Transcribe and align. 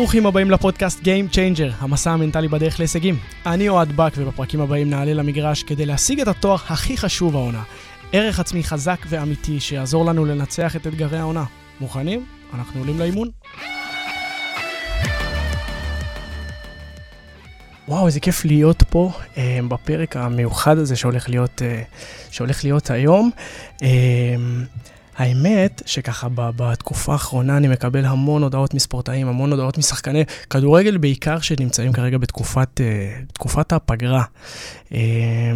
וברוכים 0.00 0.26
הבאים 0.26 0.50
לפודקאסט 0.50 1.00
Game 1.00 1.34
Changer, 1.34 1.72
המסע 1.78 2.10
המנטלי 2.10 2.48
בדרך 2.48 2.78
להישגים. 2.78 3.16
אני 3.46 3.68
אוהד 3.68 3.92
בק, 3.96 4.12
ובפרקים 4.16 4.60
הבאים 4.60 4.90
נעלה 4.90 5.14
למגרש 5.14 5.62
כדי 5.62 5.86
להשיג 5.86 6.20
את 6.20 6.28
התואר 6.28 6.54
הכי 6.54 6.96
חשוב 6.96 7.36
העונה. 7.36 7.62
ערך 8.12 8.40
עצמי 8.40 8.64
חזק 8.64 8.98
ואמיתי 9.08 9.60
שיעזור 9.60 10.04
לנו 10.04 10.24
לנצח 10.24 10.76
את 10.76 10.86
אתגרי 10.86 11.18
העונה. 11.18 11.44
מוכנים? 11.80 12.24
אנחנו 12.54 12.80
עולים 12.80 12.98
לאימון. 12.98 13.28
וואו, 17.88 18.06
איזה 18.06 18.20
כיף 18.20 18.44
להיות 18.44 18.82
פה 18.90 19.12
אה, 19.36 19.58
בפרק 19.68 20.16
המיוחד 20.16 20.78
הזה 20.78 20.96
שהולך 20.96 21.28
להיות, 21.28 21.62
אה, 21.62 21.82
שהולך 22.30 22.64
להיות 22.64 22.90
היום. 22.90 23.30
אה, 23.82 23.88
האמת 25.20 25.82
שככה 25.86 26.28
בתקופה 26.34 27.12
האחרונה 27.12 27.56
אני 27.56 27.68
מקבל 27.68 28.04
המון 28.04 28.42
הודעות 28.42 28.74
מספורטאים, 28.74 29.28
המון 29.28 29.50
הודעות 29.50 29.78
משחקני 29.78 30.24
כדורגל 30.50 30.96
בעיקר 30.96 31.40
שנמצאים 31.40 31.92
כרגע 31.92 32.18
בתקופת, 32.18 32.80
אה, 32.80 33.12
תקופת 33.32 33.72
הפגרה. 33.72 34.24
אה, 34.94 34.98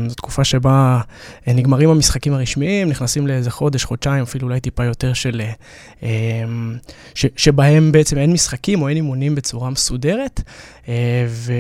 זו 0.09 0.15
תקופה 0.15 0.45
שבה 0.45 1.01
אה, 1.49 1.53
נגמרים 1.53 1.91
המשחקים 1.91 2.35
הרשמיים, 2.35 2.89
נכנסים 2.89 3.27
לאיזה 3.27 3.51
חודש, 3.51 3.85
חודשיים, 3.85 4.23
אפילו 4.23 4.49
אולי 4.49 4.61
טיפה 4.61 4.85
יותר 4.85 5.13
של... 5.13 5.43
ש, 7.15 7.27
שבהם 7.37 7.93
בעצם 7.93 8.19
אין 8.19 8.33
משחקים 8.33 8.83
או 8.83 8.89
אין 8.89 8.97
אימונים 8.97 9.35
בצורה 9.35 9.71
מסודרת. 9.71 10.41
ו... 11.29 11.53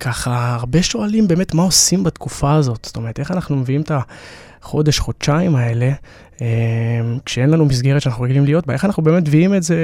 ככה, 0.00 0.54
הרבה 0.54 0.82
שואלים 0.82 1.28
באמת 1.28 1.54
מה 1.54 1.62
עושים 1.62 2.04
בתקופה 2.04 2.54
הזאת. 2.54 2.84
זאת 2.84 2.96
אומרת, 2.96 3.20
איך 3.20 3.30
אנחנו 3.30 3.56
מביאים 3.56 3.80
את 3.80 3.92
החודש, 4.62 4.98
חודשיים 4.98 5.56
האלה, 5.56 5.92
אה, 6.42 6.46
כשאין 7.24 7.50
לנו 7.50 7.64
מסגרת 7.64 8.02
שאנחנו 8.02 8.24
רגילים 8.24 8.44
להיות 8.44 8.66
בה, 8.66 8.74
איך 8.74 8.84
אנחנו 8.84 9.02
באמת 9.02 9.22
מביאים 9.22 9.54
את 9.54 9.62
זה, 9.62 9.76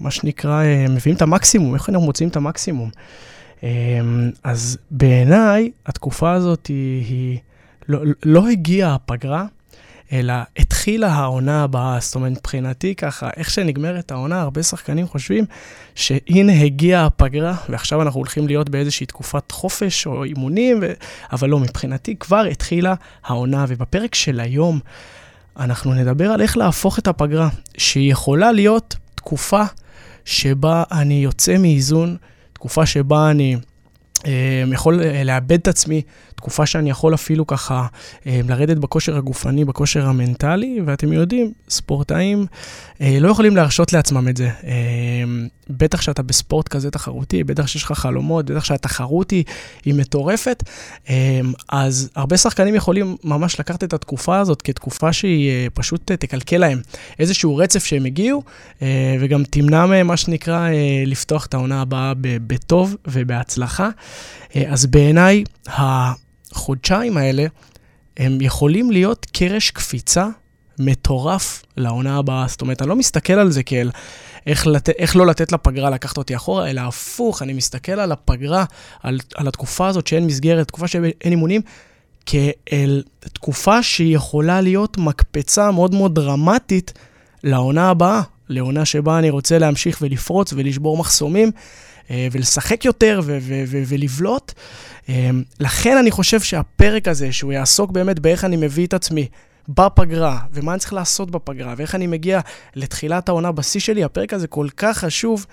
מה 0.00 0.10
שנקרא, 0.10 0.62
אה, 0.62 0.86
מביאים 0.88 1.16
את 1.16 1.22
המקסימום, 1.22 1.74
איך 1.74 1.88
אנחנו 1.88 2.06
מוצאים 2.06 2.28
את 2.28 2.36
המקסימום. 2.36 2.90
אה, 3.64 3.70
אז 4.44 4.78
בעיניי, 4.90 5.70
התקופה 5.86 6.32
הזאת 6.32 6.66
היא, 6.66 7.04
היא 7.04 7.38
לא, 7.88 8.00
לא 8.24 8.48
הגיעה 8.48 8.94
הפגרה, 8.94 9.46
אלא 10.12 10.34
התחילה 10.56 11.08
העונה 11.08 11.62
הבאה. 11.62 11.98
זאת 12.00 12.14
אומרת, 12.14 12.32
מבחינתי 12.32 12.94
ככה, 12.94 13.30
איך 13.36 13.50
שנגמרת 13.50 14.10
העונה, 14.12 14.40
הרבה 14.40 14.62
שחקנים 14.62 15.08
חושבים 15.08 15.44
שהנה 15.94 16.60
הגיעה 16.62 17.06
הפגרה, 17.06 17.56
ועכשיו 17.68 18.02
אנחנו 18.02 18.18
הולכים 18.20 18.46
להיות 18.46 18.70
באיזושהי 18.70 19.06
תקופת 19.06 19.50
חופש 19.50 20.06
או 20.06 20.24
אימונים, 20.24 20.78
ו... 20.82 20.92
אבל 21.32 21.48
לא, 21.48 21.58
מבחינתי 21.58 22.16
כבר 22.16 22.44
התחילה 22.50 22.94
העונה, 23.24 23.64
ובפרק 23.68 24.14
של 24.14 24.40
היום 24.40 24.80
אנחנו 25.56 25.94
נדבר 25.94 26.30
על 26.30 26.40
איך 26.40 26.56
להפוך 26.56 26.98
את 26.98 27.08
הפגרה, 27.08 27.48
שהיא 27.78 28.12
יכולה 28.12 28.52
להיות 28.52 28.96
תקופה 29.14 29.62
שבה 30.24 30.82
אני 30.92 31.14
יוצא 31.14 31.58
מאיזון, 31.58 32.16
תקופה 32.52 32.86
שבה 32.86 33.30
אני... 33.30 33.56
אה, 34.26 34.64
יכול 34.72 35.02
אה, 35.02 35.24
לאבד 35.24 35.52
את 35.52 35.68
עצמי, 35.68 36.02
תקופה 36.34 36.66
שאני 36.66 36.90
יכול 36.90 37.14
אפילו 37.14 37.46
ככה 37.46 37.86
אה, 38.26 38.40
לרדת 38.48 38.76
בכושר 38.76 39.16
הגופני, 39.16 39.64
בכושר 39.64 40.06
המנטלי, 40.06 40.80
ואתם 40.86 41.12
יודעים, 41.12 41.52
ספורטאים 41.68 42.46
לא 43.00 43.28
יכולים 43.28 43.56
להרשות 43.56 43.92
לעצמם 43.92 44.28
את 44.28 44.36
זה. 44.36 44.50
בטח 45.70 46.00
שאתה 46.00 46.22
בספורט 46.22 46.68
כזה 46.68 46.90
תחרותי, 46.90 47.44
בטח 47.44 47.66
שיש 47.66 47.82
לך 47.82 47.92
חלומות, 47.92 48.50
בטח 48.50 48.64
שהתחרות 48.64 49.30
היא, 49.30 49.44
היא 49.84 49.94
מטורפת, 49.94 50.62
אז 51.68 52.10
הרבה 52.16 52.36
שחקנים 52.36 52.74
יכולים 52.74 53.16
ממש 53.24 53.60
לקחת 53.60 53.84
את 53.84 53.92
התקופה 53.92 54.38
הזאת 54.38 54.62
כתקופה 54.62 55.12
שהיא 55.12 55.68
פשוט 55.74 56.12
תקלקל 56.12 56.58
להם 56.58 56.80
איזשהו 57.18 57.56
רצף 57.56 57.84
שהם 57.84 58.04
הגיעו, 58.04 58.42
וגם 59.20 59.42
תמנע 59.50 59.86
מהם, 59.86 60.06
מה 60.06 60.16
שנקרא, 60.16 60.68
לפתוח 61.06 61.46
את 61.46 61.54
העונה 61.54 61.80
הבאה 61.80 62.12
בטוב 62.18 62.96
ובהצלחה. 63.06 63.88
אז 64.68 64.86
בעיניי, 64.86 65.44
החודשיים 65.66 67.16
האלה, 67.16 67.46
הם 68.16 68.40
יכולים 68.40 68.90
להיות 68.90 69.26
קרש 69.32 69.70
קפיצה 69.70 70.26
מטורף 70.78 71.62
לעונה 71.76 72.16
הבאה. 72.16 72.44
זאת 72.48 72.60
אומרת, 72.60 72.82
אני 72.82 72.88
לא 72.88 72.96
מסתכל 72.96 73.32
על 73.32 73.50
זה 73.50 73.62
כאל 73.62 73.90
איך, 74.46 74.66
לת... 74.66 74.88
איך 74.88 75.16
לא 75.16 75.26
לתת 75.26 75.52
לפגרה 75.52 75.90
לקחת 75.90 76.16
אותי 76.16 76.36
אחורה, 76.36 76.70
אלא 76.70 76.80
הפוך, 76.80 77.42
אני 77.42 77.52
מסתכל 77.52 77.92
על 77.92 78.12
הפגרה, 78.12 78.64
על, 79.02 79.18
על 79.34 79.48
התקופה 79.48 79.88
הזאת 79.88 80.06
שאין 80.06 80.26
מסגרת, 80.26 80.68
תקופה 80.68 80.88
שאין 80.88 81.12
אימונים, 81.24 81.60
כאל 82.26 83.02
תקופה 83.32 83.82
שהיא 83.82 84.16
יכולה 84.16 84.60
להיות 84.60 84.98
מקפצה 84.98 85.70
מאוד 85.70 85.94
מאוד 85.94 86.14
דרמטית 86.14 86.92
לעונה 87.44 87.90
הבאה, 87.90 88.22
לעונה 88.48 88.84
שבה 88.84 89.18
אני 89.18 89.30
רוצה 89.30 89.58
להמשיך 89.58 89.98
ולפרוץ 90.00 90.52
ולשבור 90.52 90.96
מחסומים. 90.96 91.50
אה, 92.10 92.28
ולשחק 92.32 92.84
יותר 92.84 93.20
ולבלוט. 93.88 94.52
אה, 95.08 95.30
לכן 95.60 95.96
אני 95.96 96.10
חושב 96.10 96.40
שהפרק 96.40 97.08
הזה, 97.08 97.32
שהוא 97.32 97.52
יעסוק 97.52 97.90
באמת 97.90 98.18
באיך 98.18 98.44
אני 98.44 98.56
מביא 98.56 98.86
את 98.86 98.94
עצמי 98.94 99.28
בפגרה, 99.68 100.38
ומה 100.52 100.72
אני 100.72 100.80
צריך 100.80 100.92
לעשות 100.92 101.30
בפגרה, 101.30 101.74
ואיך 101.76 101.94
אני 101.94 102.06
מגיע 102.06 102.40
לתחילת 102.74 103.28
העונה 103.28 103.52
בשיא 103.52 103.80
שלי, 103.80 104.04
הפרק 104.04 104.32
הזה 104.32 104.46
כל 104.46 104.68
כך 104.76 104.98
חשוב. 104.98 105.46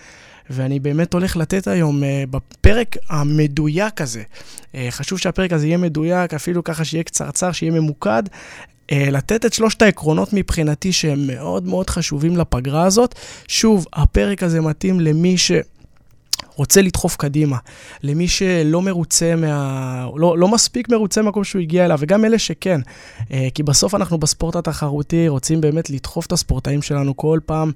ואני 0.50 0.80
באמת 0.80 1.14
הולך 1.14 1.38
לתת 1.38 1.68
היום 1.68 2.04
uh, 2.04 2.06
בפרק 2.30 2.98
המדויק 3.10 4.02
הזה. 4.02 4.24
Uh, 4.24 4.76
חשוב 4.90 5.20
שהפרק 5.20 5.54
הזה 5.54 5.68
יהיה 5.68 5.78
מדויק, 5.78 6.34
אפילו 6.34 6.64
ככה 6.64 6.86
שיהיה 6.86 7.04
קצרצר, 7.04 7.52
שיהיה 7.52 7.72
ממוקד. 7.72 8.24
Uh, 8.28 8.94
לתת 9.12 9.46
את 9.46 9.54
שלושת 9.54 9.82
העקרונות 9.82 10.34
מבחינתי 10.34 10.94
שהם 10.94 11.28
מאוד 11.28 11.68
מאוד 11.68 11.90
חשובים 11.90 12.38
לפגרה 12.38 12.86
הזאת. 12.86 13.16
שוב, 13.48 13.86
הפרק 13.94 14.44
הזה 14.44 14.62
מתאים 14.62 15.00
למי 15.00 15.38
ש... 15.38 15.52
רוצה 16.56 16.82
לדחוף 16.82 17.16
קדימה. 17.16 17.58
למי 18.04 18.28
שלא 18.28 18.82
מרוצה 18.82 19.36
מה... 19.36 20.08
לא, 20.16 20.38
לא 20.38 20.48
מספיק 20.48 20.90
מרוצה 20.90 21.22
מהמקום 21.22 21.44
שהוא 21.44 21.62
הגיע 21.62 21.86
אליו, 21.86 21.98
וגם 22.02 22.26
אלה 22.26 22.40
שכן. 22.40 22.82
אה, 23.34 23.48
כי 23.54 23.64
בסוף 23.64 23.96
אנחנו 23.96 24.18
בספורט 24.18 24.56
התחרותי 24.56 25.28
רוצים 25.28 25.62
באמת 25.62 25.90
לדחוף 25.90 26.26
את 26.26 26.32
הספורטאים 26.32 26.82
שלנו 26.82 27.18
כל 27.18 27.40
פעם 27.46 27.72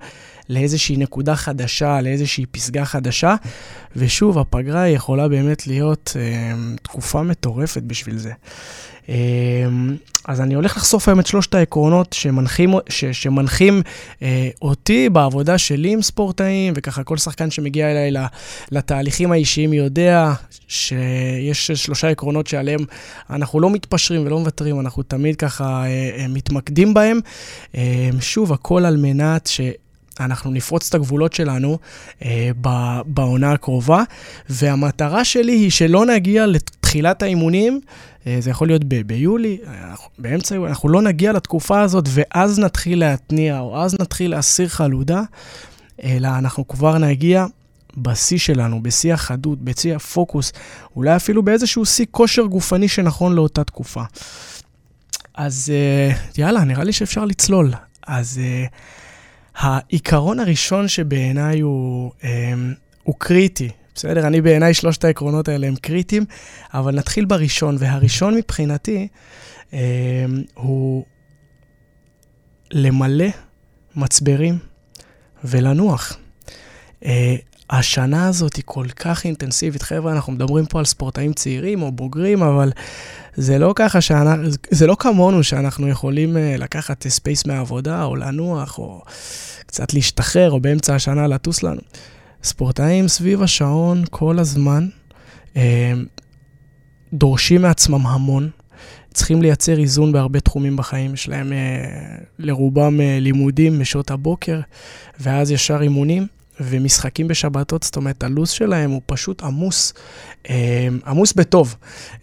לאיזושהי 0.49 0.97
נקודה 0.97 1.35
חדשה, 1.35 2.01
לאיזושהי 2.01 2.45
פסגה 2.45 2.85
חדשה. 2.85 3.35
ושוב, 3.95 4.37
הפגרה 4.37 4.87
יכולה 4.87 5.27
באמת 5.27 5.67
להיות 5.67 6.13
אה, 6.15 6.53
תקופה 6.81 7.23
מטורפת 7.23 7.83
בשביל 7.83 8.17
זה. 8.17 8.31
אמ, 9.09 9.95
אז 10.27 10.41
אני 10.41 10.53
הולך 10.53 10.77
לחשוף 10.77 11.07
היום 11.07 11.19
את 11.19 11.27
שלושת 11.27 11.55
העקרונות 11.55 12.13
שמנחים, 12.13 12.73
ש, 12.89 13.05
שמנחים 13.05 13.81
אה, 14.21 14.49
אותי 14.61 15.09
בעבודה 15.09 15.57
שלי 15.57 15.93
עם 15.93 16.01
ספורטאים, 16.01 16.73
וככה 16.75 17.03
כל 17.03 17.17
שחקן 17.17 17.51
שמגיע 17.51 17.91
אליי 17.91 18.23
לתהליכים 18.71 19.31
האישיים 19.31 19.73
יודע 19.73 20.33
שיש 20.67 21.71
שלושה 21.71 22.09
עקרונות 22.09 22.47
שעליהם 22.47 22.79
אנחנו 23.29 23.59
לא 23.59 23.69
מתפשרים 23.69 24.25
ולא 24.25 24.39
מוותרים, 24.39 24.79
אנחנו 24.79 25.03
תמיד 25.03 25.35
ככה 25.35 25.83
אה, 25.83 25.87
אה, 26.17 26.27
מתמקדים 26.29 26.93
בהם. 26.93 27.19
אה, 27.75 28.09
שוב, 28.21 28.53
הכל 28.53 28.85
על 28.85 28.97
מנת 28.97 29.47
ש... 29.47 29.61
אנחנו 30.19 30.51
נפרוץ 30.51 30.87
את 30.89 30.95
הגבולות 30.95 31.33
שלנו 31.33 31.77
אה, 32.25 32.51
בעונה 33.05 33.51
הקרובה, 33.51 34.03
והמטרה 34.49 35.25
שלי 35.25 35.51
היא 35.51 35.71
שלא 35.71 36.05
נגיע 36.05 36.45
לתחילת 36.45 37.23
האימונים 37.23 37.79
אה, 38.27 38.37
זה 38.39 38.49
יכול 38.49 38.67
להיות 38.67 38.83
ב- 38.83 39.01
ביולי, 39.01 39.57
באמצע 40.19 40.55
יולי, 40.55 40.69
אנחנו 40.69 40.89
לא 40.89 41.01
נגיע 41.01 41.33
לתקופה 41.33 41.81
הזאת 41.81 42.05
ואז 42.09 42.59
נתחיל 42.59 42.99
להתניע, 42.99 43.59
או 43.59 43.81
אז 43.81 43.95
נתחיל 43.99 44.31
להסיר 44.31 44.67
חלודה, 44.67 45.21
אלא 46.03 46.27
אנחנו 46.27 46.67
כבר 46.67 46.97
נגיע 46.97 47.45
בשיא 47.97 48.37
שלנו, 48.37 48.83
בשיא 48.83 49.13
החדות, 49.13 49.61
בשיא 49.61 49.95
הפוקוס, 49.95 50.51
אולי 50.95 51.15
אפילו 51.15 51.43
באיזשהו 51.43 51.85
שיא 51.85 52.05
כושר 52.11 52.45
גופני 52.45 52.87
שנכון 52.87 53.35
לאותה 53.35 53.63
תקופה. 53.63 54.03
אז 55.35 55.71
אה, 55.73 56.15
יאללה, 56.37 56.63
נראה 56.63 56.83
לי 56.83 56.93
שאפשר 56.93 57.25
לצלול. 57.25 57.71
אז 58.07 58.39
uh, 58.43 58.69
העיקרון 59.55 60.39
הראשון 60.39 60.87
שבעיניי 60.87 61.59
הוא, 61.59 62.11
um, 62.21 62.25
הוא 63.03 63.15
קריטי, 63.17 63.69
בסדר? 63.95 64.27
אני 64.27 64.41
בעיניי 64.41 64.73
שלושת 64.73 65.03
העקרונות 65.03 65.47
האלה 65.47 65.67
הם 65.67 65.75
קריטיים, 65.75 66.25
אבל 66.73 66.95
נתחיל 66.95 67.25
בראשון, 67.25 67.75
והראשון 67.79 68.35
מבחינתי 68.35 69.07
אה, 69.73 69.79
הוא 70.53 71.05
למלא 72.71 73.25
מצברים 73.95 74.57
ולנוח. 75.43 76.17
אה, 77.71 77.77
השנה 77.79 78.27
הזאת 78.27 78.55
היא 78.55 78.63
כל 78.65 78.87
כך 78.95 79.25
אינטנסיבית. 79.25 79.81
חבר'ה, 79.81 80.11
אנחנו 80.11 80.33
מדברים 80.33 80.65
פה 80.65 80.79
על 80.79 80.85
ספורטאים 80.85 81.33
צעירים 81.33 81.81
או 81.81 81.91
בוגרים, 81.91 82.43
אבל 82.43 82.71
זה 83.35 83.57
לא 83.57 83.73
ככה 83.75 84.01
שאנחנו, 84.01 84.49
זה 84.71 84.87
לא 84.87 84.95
כמונו 84.99 85.43
שאנחנו 85.43 85.87
יכולים 85.87 86.35
uh, 86.35 86.39
לקחת 86.57 87.07
space 87.07 87.45
מהעבודה, 87.45 88.03
או 88.03 88.15
לנוח, 88.15 88.77
או 88.77 89.01
קצת 89.65 89.93
להשתחרר, 89.93 90.51
או 90.51 90.59
באמצע 90.59 90.95
השנה 90.95 91.27
לטוס 91.27 91.63
לנו. 91.63 91.81
ספורטאים 92.43 93.07
סביב 93.07 93.41
השעון 93.41 94.03
כל 94.09 94.39
הזמן 94.39 94.87
אה, 95.57 95.93
דורשים 97.13 97.61
מעצמם 97.61 98.07
המון, 98.07 98.49
צריכים 99.13 99.41
לייצר 99.41 99.79
איזון 99.79 100.11
בהרבה 100.11 100.39
תחומים 100.39 100.75
בחיים. 100.75 101.13
יש 101.13 101.29
להם 101.29 101.53
אה, 101.53 101.57
לרובם 102.39 103.01
אה, 103.01 103.17
לימודים 103.21 103.79
בשעות 103.79 104.11
הבוקר, 104.11 104.59
ואז 105.19 105.51
ישר 105.51 105.81
אימונים. 105.81 106.27
ומשחקים 106.59 107.27
בשבתות, 107.27 107.83
זאת 107.83 107.95
אומרת, 107.95 108.23
הלו"ז 108.23 108.49
שלהם 108.49 108.91
הוא 108.91 109.01
פשוט 109.05 109.43
עמוס, 109.43 109.93
אה, 110.49 110.87
עמוס 111.05 111.33
בטוב, 111.33 111.75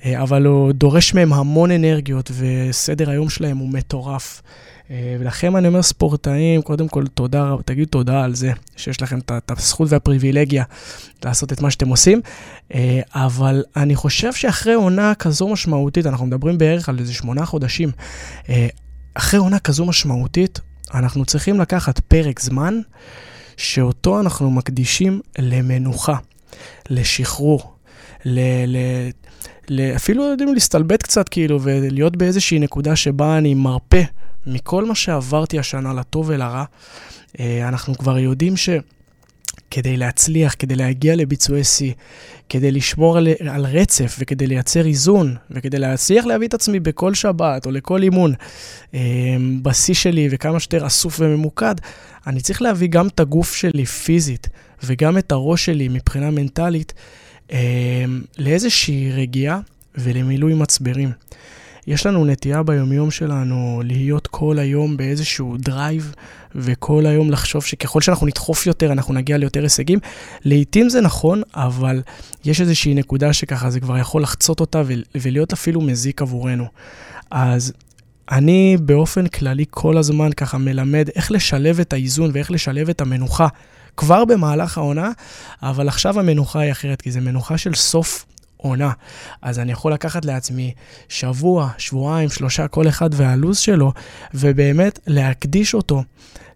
אה, 0.04 0.22
אבל 0.22 0.46
הוא 0.46 0.72
דורש 0.72 1.14
מהם 1.14 1.32
המון 1.32 1.70
אנרגיות, 1.70 2.30
וסדר 2.38 3.10
היום 3.10 3.28
שלהם 3.28 3.56
הוא 3.58 3.68
מטורף. 3.68 4.42
אה, 4.90 5.16
ולכם 5.20 5.56
אני 5.56 5.68
אומר 5.68 5.82
ספורטאים, 5.82 6.62
קודם 6.62 6.88
כל 6.88 7.06
תודה, 7.06 7.54
תגידו 7.64 7.90
תודה 7.90 8.24
על 8.24 8.34
זה 8.34 8.52
שיש 8.76 9.02
לכם 9.02 9.18
את 9.18 9.50
הזכות 9.50 9.88
והפריבילגיה 9.90 10.64
לעשות 11.24 11.52
את 11.52 11.60
מה 11.60 11.70
שאתם 11.70 11.88
עושים, 11.88 12.20
אה, 12.74 13.00
אבל 13.14 13.64
אני 13.76 13.94
חושב 13.94 14.32
שאחרי 14.32 14.74
עונה 14.74 15.14
כזו 15.14 15.48
משמעותית, 15.48 16.06
אנחנו 16.06 16.26
מדברים 16.26 16.58
בערך 16.58 16.88
על 16.88 16.98
איזה 16.98 17.14
שמונה 17.14 17.46
חודשים, 17.46 17.90
אחרי 19.14 19.40
עונה 19.40 19.58
כזו 19.58 19.84
משמעותית, 19.86 20.60
אנחנו 20.94 21.24
צריכים 21.24 21.60
לקחת 21.60 22.00
פרק 22.00 22.40
זמן 22.40 22.80
שאותו 23.56 24.20
אנחנו 24.20 24.50
מקדישים 24.50 25.20
למנוחה, 25.38 26.16
לשחרור, 26.90 27.74
ל... 28.24 28.40
ל 29.68 29.80
אפילו 29.96 30.24
יודעים 30.24 30.54
להסתלבט 30.54 31.02
קצת 31.02 31.28
כאילו 31.28 31.58
ולהיות 31.62 32.16
באיזושהי 32.16 32.58
נקודה 32.58 32.96
שבה 32.96 33.38
אני 33.38 33.54
מרפה 33.54 34.02
מכל 34.46 34.84
מה 34.84 34.94
שעברתי 34.94 35.58
השנה, 35.58 35.92
לטוב 35.92 36.28
ולרע, 36.28 36.64
אה, 37.40 37.68
אנחנו 37.68 37.94
כבר 37.94 38.18
יודעים 38.18 38.56
שכדי 39.72 39.96
להצליח, 39.96 40.54
כדי 40.58 40.76
להגיע 40.76 41.16
לביצועי 41.16 41.64
שיא, 41.64 41.92
כדי 42.48 42.72
לשמור 42.72 43.16
על, 43.16 43.28
על 43.48 43.66
רצף 43.66 44.16
וכדי 44.18 44.46
לייצר 44.46 44.86
איזון 44.86 45.36
וכדי 45.50 45.78
להצליח 45.78 46.24
להביא 46.24 46.48
את 46.48 46.54
עצמי 46.54 46.80
בכל 46.80 47.14
שבת 47.14 47.66
או 47.66 47.70
לכל 47.70 48.02
אימון 48.02 48.34
אה, 48.94 49.00
בשיא 49.62 49.94
שלי 49.94 50.28
וכמה 50.30 50.60
שיותר 50.60 50.86
אסוף 50.86 51.20
וממוקד, 51.20 51.74
אני 52.26 52.40
צריך 52.40 52.62
להביא 52.62 52.88
גם 52.88 53.06
את 53.06 53.20
הגוף 53.20 53.54
שלי 53.54 53.86
פיזית 53.86 54.48
וגם 54.84 55.18
את 55.18 55.32
הראש 55.32 55.64
שלי 55.64 55.88
מבחינה 55.88 56.30
מנטלית 56.30 56.92
אה, 57.52 58.04
לאיזושהי 58.38 59.12
רגיעה 59.12 59.60
ולמילוי 59.94 60.54
מצברים. 60.54 61.12
יש 61.86 62.06
לנו 62.06 62.24
נטייה 62.24 62.62
ביומיום 62.62 63.10
שלנו 63.10 63.82
להיות 63.84 64.26
כל 64.26 64.58
היום 64.58 64.96
באיזשהו 64.96 65.56
drive, 65.58 66.14
וכל 66.54 67.06
היום 67.06 67.30
לחשוב 67.30 67.64
שככל 67.64 68.00
שאנחנו 68.00 68.26
נדחוף 68.26 68.66
יותר, 68.66 68.92
אנחנו 68.92 69.14
נגיע 69.14 69.38
ליותר 69.38 69.62
הישגים. 69.62 69.98
לעתים 70.44 70.88
זה 70.88 71.00
נכון, 71.00 71.42
אבל 71.54 72.02
יש 72.44 72.60
איזושהי 72.60 72.94
נקודה 72.94 73.32
שככה 73.32 73.70
זה 73.70 73.80
כבר 73.80 73.98
יכול 73.98 74.22
לחצות 74.22 74.60
אותה 74.60 74.82
ולהיות 75.14 75.52
אפילו 75.52 75.80
מזיק 75.80 76.22
עבורנו. 76.22 76.64
אז 77.30 77.72
אני 78.30 78.76
באופן 78.80 79.26
כללי 79.26 79.64
כל 79.70 79.98
הזמן 79.98 80.32
ככה 80.32 80.58
מלמד 80.58 81.08
איך 81.16 81.32
לשלב 81.32 81.80
את 81.80 81.92
האיזון 81.92 82.30
ואיך 82.34 82.50
לשלב 82.50 82.88
את 82.88 83.00
המנוחה 83.00 83.46
כבר 83.96 84.24
במהלך 84.24 84.78
העונה, 84.78 85.10
אבל 85.62 85.88
עכשיו 85.88 86.20
המנוחה 86.20 86.60
היא 86.60 86.72
אחרת, 86.72 87.02
כי 87.02 87.10
זה 87.10 87.20
מנוחה 87.20 87.58
של 87.58 87.74
סוף 87.74 88.24
עונה. 88.62 88.90
אז 89.42 89.58
אני 89.58 89.72
יכול 89.72 89.92
לקחת 89.92 90.24
לעצמי 90.24 90.72
שבוע, 91.08 91.70
שבועיים, 91.78 92.28
שלושה, 92.28 92.68
כל 92.68 92.88
אחד 92.88 93.10
והלו"ז 93.12 93.58
שלו, 93.58 93.92
ובאמת 94.34 94.98
להקדיש 95.06 95.74
אותו 95.74 96.02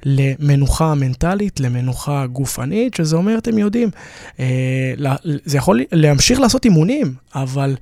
למנוחה 0.04 0.94
מנטלית, 0.94 1.60
למנוחה 1.60 2.26
גופנית, 2.26 2.94
שזה 2.94 3.16
אומר, 3.16 3.38
אתם 3.38 3.58
יודעים, 3.58 3.90
אה, 4.40 4.94
זה 5.44 5.58
יכול 5.58 5.80
להמשיך 5.92 6.40
לעשות 6.40 6.64
אימונים, 6.64 7.14
אבל... 7.34 7.76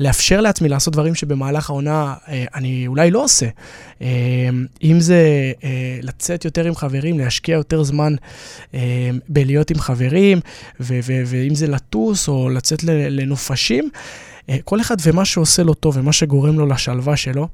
לאפשר 0.00 0.40
לעצמי 0.40 0.68
לעשות 0.68 0.92
דברים 0.92 1.14
שבמהלך 1.14 1.70
העונה 1.70 2.14
אה, 2.28 2.44
אני 2.54 2.86
אולי 2.86 3.10
לא 3.10 3.24
עושה. 3.24 3.46
אה, 4.02 4.08
אם 4.82 5.00
זה 5.00 5.52
אה, 5.64 5.98
לצאת 6.02 6.44
יותר 6.44 6.66
עם 6.66 6.74
חברים, 6.74 7.18
להשקיע 7.18 7.54
יותר 7.54 7.82
זמן 7.82 8.14
בלהיות 9.28 9.70
עם 9.70 9.78
חברים, 9.78 10.40
ואם 10.80 11.54
זה 11.54 11.66
לטוס 11.66 12.28
או 12.28 12.48
לצאת 12.48 12.84
לנופשים, 12.84 13.90
כל 14.64 14.80
אחד 14.80 14.96
ומה 15.02 15.24
שעושה 15.24 15.62
לו 15.62 15.74
טוב 15.74 15.96
ומה 15.96 16.12
שגורם 16.12 16.58
לו 16.58 16.66
לשלווה 16.66 17.16
שלו. 17.16 17.48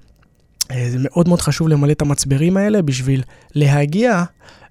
אה, 0.71 0.87
זה 0.91 0.99
מאוד 1.01 1.29
מאוד 1.29 1.41
חשוב 1.41 1.69
למלא 1.69 1.93
את 1.93 2.03
המצברים 2.03 2.57
האלה 2.57 2.83
בשביל 2.83 3.23
להגיע 3.55 4.25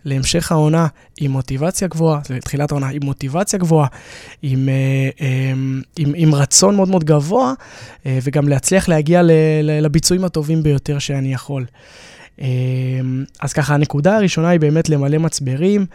להמשך 0.06 0.51
העונה 0.51 0.88
עם 1.22 1.31
מוטיבציה 1.31 1.88
גבוהה, 1.88 2.22
לתחילת 2.30 2.72
העונה 2.72 2.90
עם 2.90 3.04
מוטיבציה 3.04 3.60
גבוהה, 3.60 3.88
עם, 4.42 4.69
אה, 4.69 5.10
אה, 5.22 5.54
עם, 5.98 6.13
עם 6.16 6.36
רצון 6.36 6.75
מאוד 6.75 6.90
מאוד 6.90 7.04
גבוה, 7.04 7.54
וגם 8.06 8.48
להצליח 8.48 8.90
להגיע 8.90 9.22
לביצועים 9.63 10.25
הטובים 10.25 10.63
ביותר 10.63 11.00
שאני 11.00 11.34
יכול. 11.34 11.66
אז 13.41 13.53
ככה, 13.53 13.74
הנקודה 13.74 14.15
הראשונה 14.15 14.50
היא 14.50 14.59
באמת 14.59 14.89
למלא 14.89 15.18
מצברים 15.18 15.85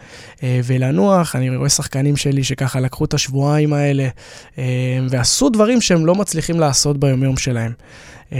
ולנוח. 0.43 1.35
אני 1.35 1.55
רואה 1.55 1.69
שחקנים 1.69 2.17
שלי 2.17 2.43
שככה 2.43 2.79
לקחו 2.79 3.05
את 3.05 3.13
השבועיים 3.13 3.73
האלה 3.73 4.07
ועשו 5.09 5.49
דברים 5.49 5.81
שהם 5.81 6.05
לא 6.05 6.15
מצליחים 6.15 6.59
לעשות 6.59 6.97
ביומיום 6.97 7.37
שלהם. 7.37 7.71
אמ, 8.31 8.37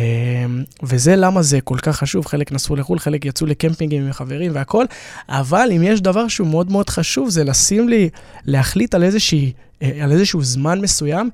וזה 0.83 1.15
למה 1.15 1.41
זה 1.41 1.61
כל 1.61 1.77
כך 1.77 1.97
חשוב, 1.97 2.25
חלק 2.25 2.51
נסעו 2.51 2.75
לחו"ל, 2.75 2.99
חלק 2.99 3.25
יצאו 3.25 3.47
לקמפינגים 3.47 4.05
עם 4.05 4.13
חברים 4.13 4.51
והכול, 4.55 4.85
אבל 5.29 5.69
אם 5.75 5.83
יש 5.83 6.01
דבר 6.01 6.27
שהוא 6.27 6.47
מאוד 6.47 6.71
מאוד 6.71 6.89
חשוב, 6.89 7.29
זה 7.29 7.43
לשים 7.43 7.89
לי, 7.89 8.09
להחליט 8.45 8.95
על, 8.95 9.03
איזושהי, 9.03 9.53
אה, 9.81 9.91
על 10.03 10.11
איזשהו 10.11 10.43
זמן 10.43 10.81
מסוים, 10.81 11.29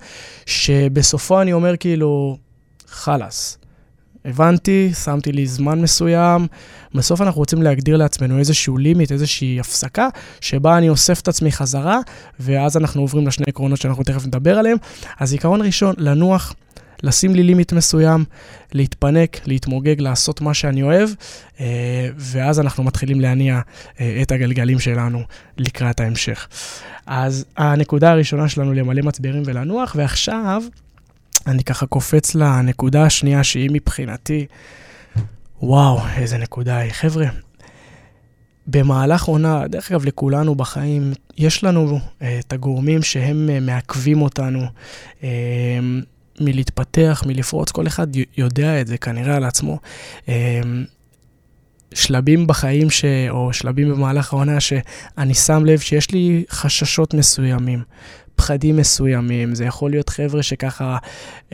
שבסופו 0.46 1.42
אני 1.42 1.54
אומר 1.54 1.78
כאילו, 1.78 2.38
חלאס. 2.88 3.58
הבנתי, 4.26 4.92
שמתי 5.04 5.32
לי 5.32 5.48
זמן 5.48 5.82
מסוים. 5.82 6.48
בסוף 6.96 7.22
אנחנו 7.22 7.40
רוצים 7.40 7.62
להגדיר 7.62 7.98
לעצמנו 7.98 8.40
איזשהו 8.40 8.78
לימיט, 8.78 9.12
איזושהי 9.12 9.60
הפסקה, 9.60 10.08
שבה 10.42 10.78
אני 10.78 10.90
אוסף 10.90 11.22
את 11.22 11.28
עצמי 11.28 11.52
חזרה, 11.52 12.00
ואז 12.40 12.78
אנחנו 12.78 13.02
עוברים 13.02 13.28
לשני 13.28 13.46
עקרונות 13.48 13.82
שאנחנו 13.82 14.04
תכף 14.04 14.26
נדבר 14.26 14.58
עליהם. 14.58 14.78
אז 15.20 15.34
עיקרון 15.34 15.62
ראשון, 15.62 15.96
לנוח, 15.98 16.54
לשים 17.04 17.36
לי 17.36 17.44
לימיט 17.44 17.74
מסוים, 17.74 18.26
להתפנק, 18.74 19.40
להתמוגג, 19.46 20.02
לעשות 20.02 20.42
מה 20.42 20.54
שאני 20.54 20.84
אוהב, 20.84 21.10
אה, 21.60 22.10
ואז 22.18 22.60
אנחנו 22.60 22.84
מתחילים 22.84 23.22
להניע 23.22 23.60
אה, 24.00 24.20
את 24.22 24.32
הגלגלים 24.32 24.80
שלנו 24.80 25.22
לקראת 25.58 26.00
ההמשך. 26.00 26.48
אז 27.06 27.46
הנקודה 27.58 28.12
הראשונה 28.12 28.50
שלנו 28.50 28.74
למלא 28.74 29.02
מצברים 29.02 29.44
ולנוח, 29.46 29.96
ועכשיו 29.98 30.64
אני 31.48 31.64
ככה 31.64 31.86
קופץ 31.86 32.36
לנקודה 32.36 33.04
השנייה 33.04 33.44
שהיא 33.44 33.70
מבחינתי, 33.74 34.46
וואו, 35.62 36.00
איזה 36.18 36.38
נקודה 36.38 36.78
היא. 36.78 36.92
חבר'ה, 36.92 37.26
במהלך 38.68 39.24
עונה, 39.24 39.68
דרך 39.68 39.92
אגב, 39.92 40.06
לכולנו 40.06 40.56
בחיים, 40.56 41.14
יש 41.38 41.64
לנו 41.64 41.98
uh, 41.98 42.24
את 42.40 42.54
הגורמים 42.54 43.04
שהם 43.04 43.50
uh, 43.50 43.60
מעכבים 43.60 44.22
אותנו. 44.22 44.62
Uh, 45.20 45.24
מלהתפתח, 46.40 47.24
מלפרוץ, 47.26 47.72
כל 47.72 47.88
אחד 47.88 48.08
יודע 48.38 48.82
את 48.82 48.88
זה 48.88 48.98
כנראה 48.98 49.36
על 49.36 49.44
עצמו. 49.44 49.80
אמ, 50.28 50.86
שלבים 51.94 52.48
בחיים, 52.48 52.90
ש... 52.90 53.06
או 53.30 53.54
שלבים 53.54 53.90
במהלך 53.90 54.34
העונה, 54.34 54.60
שאני 54.60 55.34
שם 55.34 55.66
לב 55.66 55.80
שיש 55.80 56.12
לי 56.12 56.44
חששות 56.50 57.14
מסוימים. 57.14 57.84
פחדים 58.36 58.78
מסוימים, 58.78 59.56
זה 59.56 59.66
יכול 59.66 59.92
להיות 59.92 60.10
חבר'ה 60.10 60.44
שככה 60.44 60.98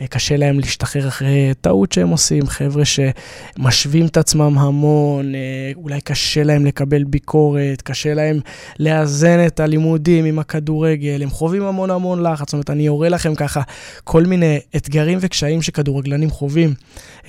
אה, 0.00 0.06
קשה 0.06 0.36
להם 0.36 0.60
להשתחרר 0.60 1.08
אחרי 1.08 1.52
טעות 1.60 1.92
שהם 1.92 2.08
עושים, 2.08 2.46
חבר'ה 2.46 2.82
שמשווים 2.84 4.06
את 4.06 4.16
עצמם 4.16 4.58
המון, 4.58 5.34
אה, 5.34 5.72
אולי 5.76 6.00
קשה 6.00 6.42
להם 6.42 6.66
לקבל 6.66 7.04
ביקורת, 7.04 7.82
קשה 7.82 8.14
להם 8.14 8.40
לאזן 8.78 9.46
את 9.46 9.60
הלימודים 9.60 10.24
עם 10.24 10.38
הכדורגל, 10.38 11.22
הם 11.22 11.30
חווים 11.30 11.62
המון 11.62 11.90
המון 11.90 12.22
לחץ, 12.22 12.46
זאת 12.46 12.52
אומרת, 12.52 12.70
אני 12.70 12.88
אורה 12.88 13.08
לכם 13.08 13.34
ככה 13.34 13.62
כל 14.04 14.22
מיני 14.24 14.58
אתגרים 14.76 15.18
וקשיים 15.20 15.62
שכדורגלנים 15.62 16.30
חווים, 16.30 16.74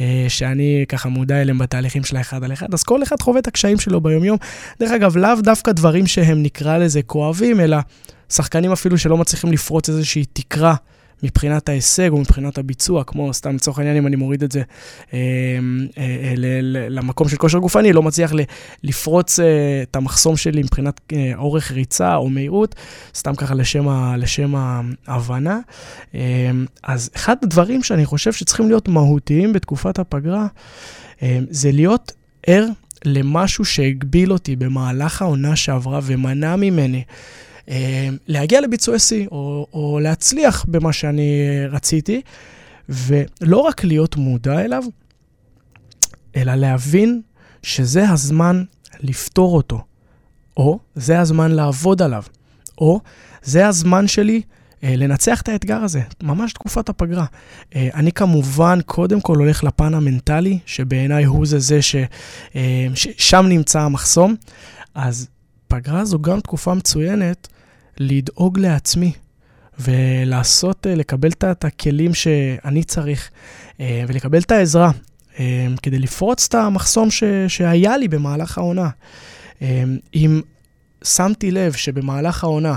אה, 0.01 0.25
שאני 0.27 0.85
ככה 0.89 1.09
מודע 1.09 1.41
אליהם 1.41 1.57
בתהליכים 1.57 2.03
של 2.03 2.17
האחד 2.17 2.43
על 2.43 2.53
אחד, 2.53 2.73
אז 2.73 2.83
כל 2.83 3.03
אחד 3.03 3.21
חווה 3.21 3.39
את 3.39 3.47
הקשיים 3.47 3.79
שלו 3.79 4.01
ביומיום. 4.01 4.37
דרך 4.79 4.91
אגב, 4.91 5.17
לאו 5.17 5.41
דווקא 5.43 5.71
דברים 5.71 6.07
שהם 6.07 6.43
נקרא 6.43 6.77
לזה 6.77 7.01
כואבים, 7.01 7.59
אלא... 7.59 7.77
שחקנים 8.29 8.71
אפילו 8.71 8.97
שלא 8.97 9.17
מצליחים 9.17 9.51
לפרוץ 9.51 9.89
איזושהי 9.89 10.25
תקרה 10.33 10.75
מבחינת 11.23 11.69
ההישג 11.69 12.09
או 12.09 12.17
מבחינת 12.17 12.57
הביצוע, 12.57 13.03
כמו 13.03 13.33
סתם 13.33 13.55
לצורך 13.55 13.79
העניין, 13.79 13.97
אם 13.97 14.07
אני 14.07 14.15
מוריד 14.15 14.43
את 14.43 14.51
זה 14.51 14.61
אה, 15.13 15.19
אה, 15.97 16.03
אה, 16.03 16.33
למקום 16.89 17.29
של 17.29 17.37
כושר 17.37 17.57
גופני, 17.57 17.93
לא 17.93 18.03
מצליח 18.03 18.31
לפרוץ 18.83 19.39
אה, 19.39 19.45
את 19.83 19.95
המחסום 19.95 20.37
שלי 20.37 20.61
מבחינת 20.61 21.01
אה, 21.13 21.31
אורך 21.35 21.71
ריצה 21.71 22.15
או 22.15 22.29
מהירות, 22.29 22.75
סתם 23.15 23.35
ככה 23.35 23.55
לשם, 23.55 23.87
ה, 23.87 24.17
לשם 24.17 24.53
ההבנה. 25.07 25.59
אה, 26.15 26.19
אז 26.83 27.09
אחד 27.15 27.35
הדברים 27.43 27.83
שאני 27.83 28.05
חושב 28.05 28.33
שצריכים 28.33 28.67
להיות 28.67 28.87
מהותיים 28.87 29.53
בתקופת 29.53 29.99
הפגרה, 29.99 30.47
אה, 31.21 31.39
זה 31.49 31.71
להיות 31.71 32.11
ער 32.47 32.65
למשהו 33.05 33.65
שהגביל 33.65 34.33
אותי 34.33 34.55
במהלך 34.55 35.21
העונה 35.21 35.55
שעברה 35.55 35.99
ומנע 36.03 36.55
ממני. 36.55 37.03
אה, 37.69 38.09
להגיע 38.27 38.61
לביצועי 38.61 38.99
שיא, 38.99 39.27
או, 39.31 39.67
או 39.73 39.99
להצליח 39.99 40.65
במה 40.67 40.93
שאני 40.93 41.41
רציתי, 41.69 42.21
ולא 42.89 43.57
רק 43.57 43.83
להיות 43.83 44.15
מודע 44.15 44.59
אליו, 44.59 44.83
אלא 46.35 46.55
להבין 46.55 47.21
שזה 47.63 48.09
הזמן 48.09 48.63
לפתור 48.99 49.55
אותו, 49.55 49.81
או 50.57 50.79
זה 50.95 51.19
הזמן 51.19 51.51
לעבוד 51.51 52.01
עליו. 52.01 52.23
או 52.77 52.99
זה 53.43 53.67
הזמן 53.67 54.07
שלי 54.07 54.41
אה, 54.83 54.95
לנצח 54.95 55.41
את 55.41 55.49
האתגר 55.49 55.83
הזה, 55.83 56.01
ממש 56.23 56.53
תקופת 56.53 56.89
הפגרה. 56.89 57.25
אה, 57.75 57.89
אני 57.93 58.11
כמובן, 58.11 58.79
קודם 58.85 59.21
כל 59.21 59.37
הולך 59.37 59.63
לפן 59.63 59.93
המנטלי, 59.93 60.59
שבעיניי 60.65 61.23
הוא 61.23 61.45
זה 61.45 61.59
זה 61.59 61.81
ש, 61.81 61.95
אה, 62.55 62.87
ששם 62.95 63.45
נמצא 63.49 63.81
המחסום. 63.81 64.35
אז 64.95 65.27
פגרה 65.73 66.05
זו 66.05 66.19
גם 66.19 66.39
תקופה 66.39 66.73
מצוינת 66.73 67.47
לדאוג 67.97 68.59
לעצמי 68.59 69.11
ולעשות, 69.79 70.87
לקבל 70.89 71.29
את 71.29 71.65
הכלים 71.65 72.13
שאני 72.13 72.83
צריך 72.83 73.29
ולקבל 74.07 74.39
את 74.39 74.51
העזרה 74.51 74.91
כדי 75.81 75.99
לפרוץ 75.99 76.45
את 76.49 76.55
המחסום 76.55 77.11
ש, 77.11 77.23
שהיה 77.47 77.97
לי 77.97 78.07
במהלך 78.07 78.57
העונה. 78.57 78.89
אם 80.15 80.41
שמתי 81.03 81.51
לב 81.51 81.73
שבמהלך 81.73 82.43
העונה 82.43 82.75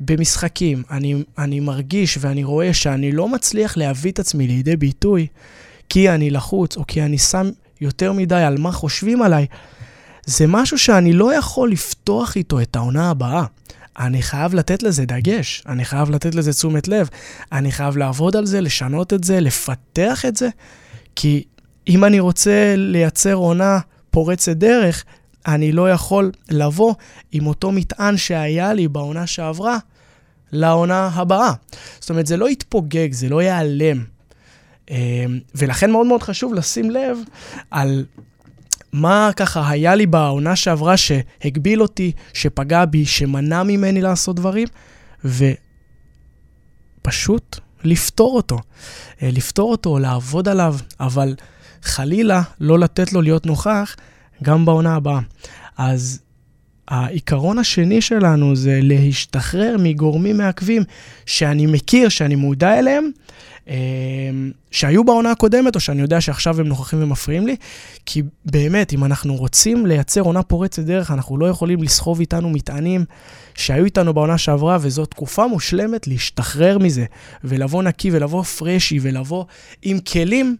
במשחקים, 0.00 0.82
אני, 0.90 1.24
אני 1.38 1.60
מרגיש 1.60 2.18
ואני 2.20 2.44
רואה 2.44 2.74
שאני 2.74 3.12
לא 3.12 3.28
מצליח 3.28 3.76
להביא 3.76 4.12
את 4.12 4.18
עצמי 4.18 4.46
לידי 4.46 4.76
ביטוי 4.76 5.26
כי 5.88 6.10
אני 6.10 6.30
לחוץ, 6.30 6.76
או 6.76 6.86
כי 6.86 7.02
אני 7.02 7.18
שם 7.18 7.50
יותר 7.80 8.12
מדי 8.12 8.34
על 8.34 8.58
מה 8.58 8.72
חושבים 8.72 9.22
עליי, 9.22 9.46
זה 10.28 10.46
משהו 10.46 10.78
שאני 10.78 11.12
לא 11.12 11.34
יכול 11.34 11.72
לפתוח 11.72 12.36
איתו 12.36 12.60
את 12.60 12.76
העונה 12.76 13.10
הבאה. 13.10 13.44
אני 13.98 14.22
חייב 14.22 14.54
לתת 14.54 14.82
לזה 14.82 15.04
דגש, 15.04 15.62
אני 15.66 15.84
חייב 15.84 16.10
לתת 16.10 16.34
לזה 16.34 16.52
תשומת 16.52 16.88
לב, 16.88 17.08
אני 17.52 17.72
חייב 17.72 17.96
לעבוד 17.96 18.36
על 18.36 18.46
זה, 18.46 18.60
לשנות 18.60 19.12
את 19.12 19.24
זה, 19.24 19.40
לפתח 19.40 20.24
את 20.24 20.36
זה, 20.36 20.48
כי 21.16 21.44
אם 21.88 22.04
אני 22.04 22.20
רוצה 22.20 22.74
לייצר 22.76 23.34
עונה 23.34 23.78
פורצת 24.10 24.56
דרך, 24.56 25.04
אני 25.46 25.72
לא 25.72 25.90
יכול 25.90 26.32
לבוא 26.50 26.94
עם 27.32 27.46
אותו 27.46 27.72
מטען 27.72 28.16
שהיה 28.16 28.72
לי 28.72 28.88
בעונה 28.88 29.26
שעברה 29.26 29.78
לעונה 30.52 31.10
הבאה. 31.14 31.52
זאת 32.00 32.10
אומרת, 32.10 32.26
זה 32.26 32.36
לא 32.36 32.50
יתפוגג, 32.50 33.12
זה 33.12 33.28
לא 33.28 33.42
ייעלם. 33.42 34.04
אמ, 34.90 34.96
ולכן 35.54 35.90
מאוד 35.90 36.06
מאוד 36.06 36.22
חשוב 36.22 36.54
לשים 36.54 36.90
לב 36.90 37.18
על 37.70 38.04
מה 38.92 39.30
ככה 39.36 39.70
היה 39.70 39.94
לי 39.94 40.06
בעונה 40.06 40.56
שעברה 40.56 40.96
שהגביל 40.96 41.82
אותי, 41.82 42.12
שפגע 42.32 42.84
בי, 42.84 43.06
שמנע 43.06 43.62
ממני 43.62 44.00
לעשות 44.00 44.36
דברים, 44.36 44.68
ופשוט 47.02 47.58
לפתור 47.84 48.36
אותו. 48.36 48.58
אה, 49.22 49.30
לפתור 49.32 49.70
אותו, 49.70 49.98
לעבוד 49.98 50.48
עליו, 50.48 50.76
אבל 51.00 51.34
חלילה 51.82 52.42
לא 52.60 52.78
לתת 52.78 53.12
לו 53.12 53.22
להיות 53.22 53.46
נוכח 53.46 53.96
גם 54.42 54.64
בעונה 54.64 54.94
הבאה. 54.94 55.20
אז 55.76 56.20
העיקרון 56.88 57.58
השני 57.58 58.00
שלנו 58.00 58.56
זה 58.56 58.80
להשתחרר 58.82 59.76
מגורמים 59.78 60.36
מעכבים 60.36 60.82
שאני 61.26 61.66
מכיר, 61.66 62.08
שאני 62.08 62.34
מודע 62.34 62.78
אליהם, 62.78 63.10
שהיו 64.70 65.04
בעונה 65.04 65.30
הקודמת, 65.30 65.74
או 65.74 65.80
שאני 65.80 66.02
יודע 66.02 66.20
שעכשיו 66.20 66.60
הם 66.60 66.66
נוכחים 66.66 67.02
ומפריעים 67.02 67.46
לי, 67.46 67.56
כי 68.06 68.22
באמת, 68.44 68.92
אם 68.92 69.04
אנחנו 69.04 69.36
רוצים 69.36 69.86
לייצר 69.86 70.20
עונה 70.20 70.42
פורצת 70.42 70.82
דרך, 70.82 71.10
אנחנו 71.10 71.38
לא 71.38 71.46
יכולים 71.46 71.82
לסחוב 71.82 72.20
איתנו 72.20 72.50
מטענים 72.50 73.04
שהיו 73.54 73.84
איתנו 73.84 74.14
בעונה 74.14 74.38
שעברה, 74.38 74.78
וזו 74.80 75.06
תקופה 75.06 75.46
מושלמת 75.46 76.06
להשתחרר 76.06 76.78
מזה, 76.78 77.04
ולבוא 77.44 77.82
נקי, 77.82 78.10
ולבוא 78.12 78.42
פרשי, 78.42 78.98
ולבוא 79.02 79.44
עם 79.82 79.98
כלים 79.98 80.56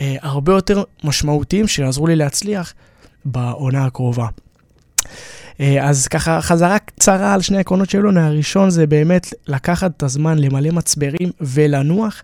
אה, 0.00 0.16
הרבה 0.22 0.52
יותר 0.52 0.82
משמעותיים 1.04 1.68
שיעזרו 1.68 2.06
לי 2.06 2.16
להצליח 2.16 2.74
בעונה 3.24 3.84
הקרובה. 3.84 4.26
אה, 5.60 5.88
אז 5.88 6.08
ככה, 6.08 6.40
חזרה 6.40 6.78
קצרה 6.78 7.34
על 7.34 7.40
שני 7.40 7.56
העקרונות 7.56 7.90
של 7.90 7.98
אלונה. 7.98 8.26
הראשון 8.26 8.70
זה 8.70 8.86
באמת 8.86 9.34
לקחת 9.46 9.90
את 9.96 10.02
הזמן 10.02 10.38
למלא 10.38 10.70
מצברים 10.70 11.30
ולנוח. 11.40 12.22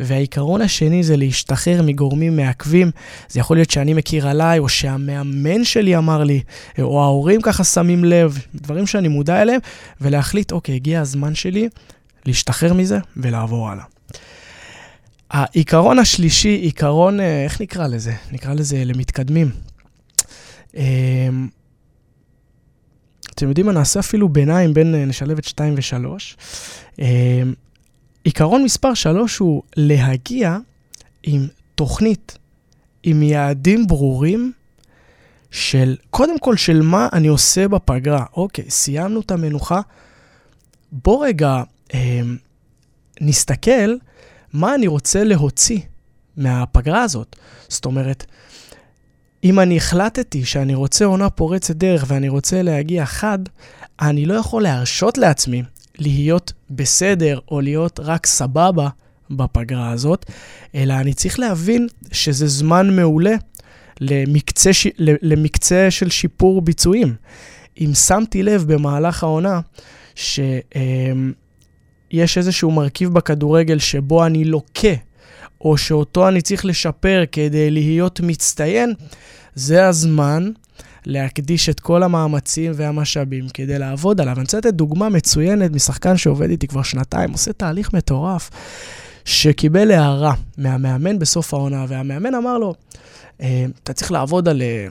והעיקרון 0.00 0.62
השני 0.62 1.02
זה 1.02 1.16
להשתחרר 1.16 1.82
מגורמים 1.82 2.36
מעכבים. 2.36 2.90
זה 3.28 3.40
יכול 3.40 3.56
להיות 3.56 3.70
שאני 3.70 3.94
מכיר 3.94 4.28
עליי, 4.28 4.58
או 4.58 4.68
שהמאמן 4.68 5.64
שלי 5.64 5.96
אמר 5.96 6.24
לי, 6.24 6.42
או 6.78 7.02
ההורים 7.02 7.42
ככה 7.42 7.64
שמים 7.64 8.04
לב, 8.04 8.38
דברים 8.54 8.86
שאני 8.86 9.08
מודע 9.08 9.42
אליהם, 9.42 9.60
ולהחליט, 10.00 10.52
אוקיי, 10.52 10.74
הגיע 10.74 11.00
הזמן 11.00 11.34
שלי 11.34 11.68
להשתחרר 12.26 12.72
מזה 12.72 12.98
ולעבור 13.16 13.70
הלאה. 13.70 13.84
העיקרון 15.30 15.98
השלישי, 15.98 16.48
עיקרון, 16.48 17.20
אה, 17.20 17.44
איך 17.44 17.60
נקרא 17.60 17.86
לזה? 17.86 18.12
נקרא 18.32 18.54
לזה 18.54 18.84
למתקדמים. 18.84 19.50
אתם 23.34 23.48
יודעים 23.48 23.66
מה, 23.66 23.72
נעשה 23.72 24.00
אפילו 24.00 24.28
ביניים 24.28 24.74
בין, 24.74 24.94
אה, 24.94 25.04
נשלב 25.04 25.38
את 25.38 25.44
2 25.44 25.74
ו-3. 25.74 27.04
עיקרון 28.24 28.64
מספר 28.64 28.94
3 28.94 29.38
הוא 29.38 29.62
להגיע 29.76 30.58
עם 31.22 31.46
תוכנית, 31.74 32.38
עם 33.02 33.22
יעדים 33.22 33.86
ברורים 33.86 34.52
של, 35.50 35.96
קודם 36.10 36.38
כל, 36.38 36.56
של 36.56 36.82
מה 36.82 37.08
אני 37.12 37.28
עושה 37.28 37.68
בפגרה. 37.68 38.24
אוקיי, 38.36 38.70
סיימנו 38.70 39.20
את 39.20 39.30
המנוחה, 39.30 39.80
בוא 40.92 41.26
רגע 41.26 41.62
אה, 41.94 42.20
נסתכל 43.20 43.96
מה 44.52 44.74
אני 44.74 44.86
רוצה 44.86 45.24
להוציא 45.24 45.80
מהפגרה 46.36 47.02
הזאת. 47.02 47.36
זאת 47.68 47.84
אומרת, 47.84 48.26
אם 49.44 49.60
אני 49.60 49.76
החלטתי 49.76 50.44
שאני 50.44 50.74
רוצה 50.74 51.04
עונה 51.04 51.30
פורצת 51.30 51.76
דרך 51.76 52.04
ואני 52.08 52.28
רוצה 52.28 52.62
להגיע 52.62 53.06
חד, 53.06 53.38
אני 54.00 54.26
לא 54.26 54.34
יכול 54.34 54.62
להרשות 54.62 55.18
לעצמי 55.18 55.62
להיות 55.98 56.52
בסדר 56.70 57.38
או 57.50 57.60
להיות 57.60 58.00
רק 58.02 58.26
סבבה 58.26 58.88
בפגרה 59.30 59.90
הזאת, 59.90 60.30
אלא 60.74 60.94
אני 60.94 61.14
צריך 61.14 61.38
להבין 61.38 61.86
שזה 62.12 62.46
זמן 62.46 62.96
מעולה 62.96 63.34
למקצה. 64.00 64.70
למקצה 64.98 65.90
של 65.90 66.10
שיפור 66.10 66.62
ביצועים. 66.62 67.14
אם 67.80 67.90
שמתי 67.94 68.42
לב 68.42 68.72
במהלך 68.72 69.22
העונה 69.22 69.60
שיש 70.14 71.34
איזשהו 72.38 72.70
מרכיב 72.70 73.12
בכדורגל 73.12 73.78
שבו 73.78 74.26
אני 74.26 74.44
לוקה 74.44 74.94
או 75.60 75.78
שאותו 75.78 76.28
אני 76.28 76.42
צריך 76.42 76.64
לשפר 76.64 77.24
כדי 77.32 77.70
להיות 77.70 78.20
מצטיין, 78.20 78.94
זה 79.54 79.88
הזמן 79.88 80.50
להקדיש 81.06 81.68
את 81.68 81.80
כל 81.80 82.02
המאמצים 82.02 82.72
והמשאבים 82.74 83.48
כדי 83.48 83.78
לעבוד 83.78 84.20
עליו. 84.20 84.34
אני 84.34 84.42
רוצה 84.42 84.58
לתת 84.58 84.74
דוגמה 84.74 85.08
מצוינת 85.08 85.70
משחקן 85.70 86.16
שעובד 86.16 86.50
איתי 86.50 86.66
כבר 86.66 86.82
שנתיים, 86.82 87.32
עושה 87.32 87.52
תהליך 87.52 87.94
מטורף, 87.94 88.50
שקיבל 89.24 89.90
הערה 89.90 90.34
מהמאמן 90.58 91.18
בסוף 91.18 91.54
העונה, 91.54 91.84
והמאמן 91.88 92.34
אמר 92.34 92.58
לו, 92.58 92.74
אה, 93.40 93.64
אתה 93.82 93.92
צריך 93.92 94.12
לעבוד 94.12 94.48
על 94.48 94.62
אה, 94.62 94.86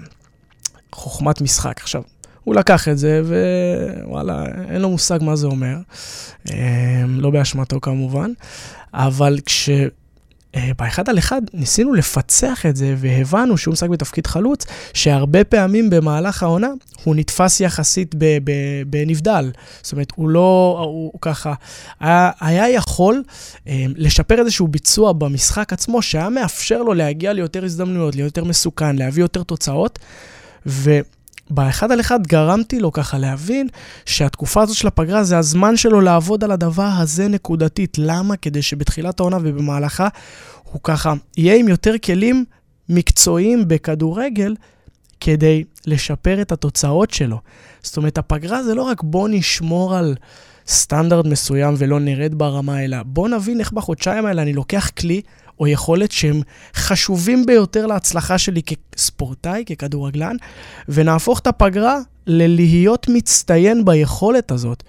חוכמת 0.91 1.41
משחק. 1.41 1.81
עכשיו, 1.81 2.01
הוא 2.43 2.55
לקח 2.55 2.87
את 2.87 2.97
זה, 2.97 3.21
ווואלה, 4.05 4.45
אין 4.69 4.81
לו 4.81 4.89
מושג 4.89 5.19
מה 5.21 5.35
זה 5.35 5.47
אומר. 5.47 5.75
אה, 6.51 7.03
לא 7.07 7.29
באשמתו 7.29 7.81
כמובן, 7.81 8.31
אבל 8.93 9.39
כש... 9.45 9.69
אה, 10.55 10.71
באחד 10.77 11.09
על 11.09 11.17
אחד 11.17 11.41
ניסינו 11.53 11.93
לפצח 11.93 12.65
את 12.65 12.75
זה 12.75 12.95
והבנו 12.97 13.57
שהוא 13.57 13.71
משחק 13.71 13.89
בתפקיד 13.89 14.27
חלוץ, 14.27 14.65
שהרבה 14.93 15.43
פעמים 15.43 15.89
במהלך 15.89 16.43
העונה 16.43 16.67
הוא 17.03 17.15
נתפס 17.15 17.59
יחסית 17.59 18.15
בנבדל. 18.87 19.51
זאת 19.81 19.91
אומרת, 19.91 20.11
הוא 20.15 20.29
לא, 20.29 20.79
הוא 20.83 21.19
ככה, 21.21 21.53
היה, 21.99 22.31
היה 22.39 22.69
יכול 22.69 23.23
אה, 23.67 23.85
לשפר 23.95 24.39
איזשהו 24.39 24.67
ביצוע 24.67 25.13
במשחק 25.13 25.73
עצמו, 25.73 26.01
שהיה 26.01 26.29
מאפשר 26.29 26.81
לו 26.83 26.93
להגיע 26.93 27.33
ליותר 27.33 27.65
הזדמנויות, 27.65 28.15
להיות 28.15 28.37
יותר 28.37 28.49
מסוכן, 28.49 28.95
להביא 28.95 29.23
יותר 29.23 29.43
תוצאות. 29.43 29.99
ו... 30.65 30.99
באחד 31.49 31.91
על 31.91 31.99
אחד 31.99 32.27
גרמתי 32.27 32.79
לו 32.79 32.91
ככה 32.91 33.17
להבין 33.17 33.67
שהתקופה 34.05 34.61
הזאת 34.61 34.75
של 34.75 34.87
הפגרה 34.87 35.23
זה 35.23 35.37
הזמן 35.37 35.77
שלו 35.77 36.01
לעבוד 36.01 36.43
על 36.43 36.51
הדבר 36.51 36.89
הזה 36.97 37.27
נקודתית. 37.27 37.97
למה? 37.97 38.37
כדי 38.37 38.61
שבתחילת 38.61 39.19
העונה 39.19 39.37
ובמהלכה 39.41 40.07
הוא 40.63 40.81
ככה 40.83 41.13
יהיה 41.37 41.55
עם 41.55 41.67
יותר 41.67 41.93
כלים 42.03 42.45
מקצועיים 42.89 43.67
בכדורגל 43.67 44.55
כדי 45.19 45.63
לשפר 45.85 46.41
את 46.41 46.51
התוצאות 46.51 47.11
שלו. 47.11 47.39
זאת 47.83 47.97
אומרת, 47.97 48.17
הפגרה 48.17 48.63
זה 48.63 48.75
לא 48.75 48.83
רק 48.83 49.03
בוא 49.03 49.29
נשמור 49.31 49.95
על 49.95 50.15
סטנדרט 50.67 51.25
מסוים 51.25 51.73
ולא 51.77 51.99
נרד 51.99 52.35
ברמה, 52.35 52.83
אלא 52.83 52.97
בוא 53.05 53.29
נבין 53.29 53.59
איך 53.59 53.71
בחודשיים 53.71 54.25
האלה 54.25 54.41
אני 54.41 54.53
לוקח 54.53 54.89
כלי 54.89 55.21
או 55.59 55.67
יכולת 55.67 56.11
שהם 56.11 56.41
חשובים 56.75 57.45
ביותר 57.45 57.85
להצלחה 57.85 58.37
שלי 58.37 58.61
כספורטאי, 58.63 59.63
ככדורגלן, 59.65 60.35
ונהפוך 60.89 61.39
את 61.39 61.47
הפגרה 61.47 61.97
ללהיות 62.27 63.07
מצטיין 63.09 63.85
ביכולת 63.85 64.51
הזאת. 64.51 64.83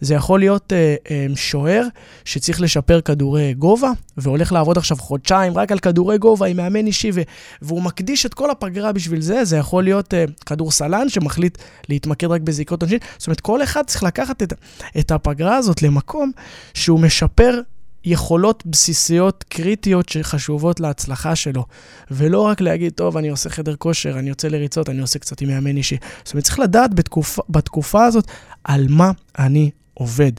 זה 0.00 0.14
יכול 0.14 0.38
להיות 0.38 0.72
אה, 0.72 0.94
אה, 1.10 1.26
שוער 1.34 1.86
שצריך 2.24 2.60
לשפר 2.60 3.00
כדורי 3.00 3.54
גובה, 3.54 3.90
והולך 4.16 4.52
לעבוד 4.52 4.78
עכשיו 4.78 4.96
חודשיים 4.96 5.58
רק 5.58 5.72
על 5.72 5.78
כדורי 5.78 6.18
גובה 6.18 6.46
עם 6.46 6.56
מאמן 6.56 6.86
אישי, 6.86 7.10
ו- 7.14 7.22
והוא 7.62 7.82
מקדיש 7.82 8.26
את 8.26 8.34
כל 8.34 8.50
הפגרה 8.50 8.92
בשביל 8.92 9.20
זה. 9.20 9.44
זה 9.44 9.56
יכול 9.56 9.84
להיות 9.84 10.14
אה, 10.14 10.24
כדורסלן 10.46 11.08
שמחליט 11.08 11.58
להתמקד 11.88 12.26
רק 12.26 12.40
בזיקות 12.40 12.82
עונשין. 12.82 12.98
זאת 13.18 13.26
אומרת, 13.26 13.40
כל 13.40 13.62
אחד 13.62 13.82
צריך 13.86 14.02
לקחת 14.02 14.42
את, 14.42 14.52
את 14.98 15.10
הפגרה 15.10 15.56
הזאת 15.56 15.82
למקום 15.82 16.32
שהוא 16.74 17.00
משפר 17.00 17.60
יכולות 18.04 18.62
בסיסיות 18.66 19.44
קריטיות 19.48 20.08
שחשובות 20.08 20.80
להצלחה 20.80 21.36
שלו, 21.36 21.64
ולא 22.10 22.40
רק 22.40 22.60
להגיד, 22.60 22.92
טוב, 22.92 23.16
אני 23.16 23.28
עושה 23.28 23.50
חדר 23.50 23.76
כושר, 23.76 24.18
אני 24.18 24.28
יוצא 24.28 24.48
לריצות, 24.48 24.88
אני 24.88 25.00
עושה 25.00 25.18
קצת 25.18 25.40
עם 25.40 25.48
מאמן 25.48 25.76
אישי. 25.76 25.96
זאת 26.24 26.32
אומרת, 26.34 26.44
צריך 26.44 26.58
לדעת 26.58 26.94
בתקופה, 26.94 27.42
בתקופה 27.48 28.04
הזאת 28.04 28.26
על 28.64 28.86
מה 28.88 29.10
אני 29.38 29.70
עובד. 29.94 30.32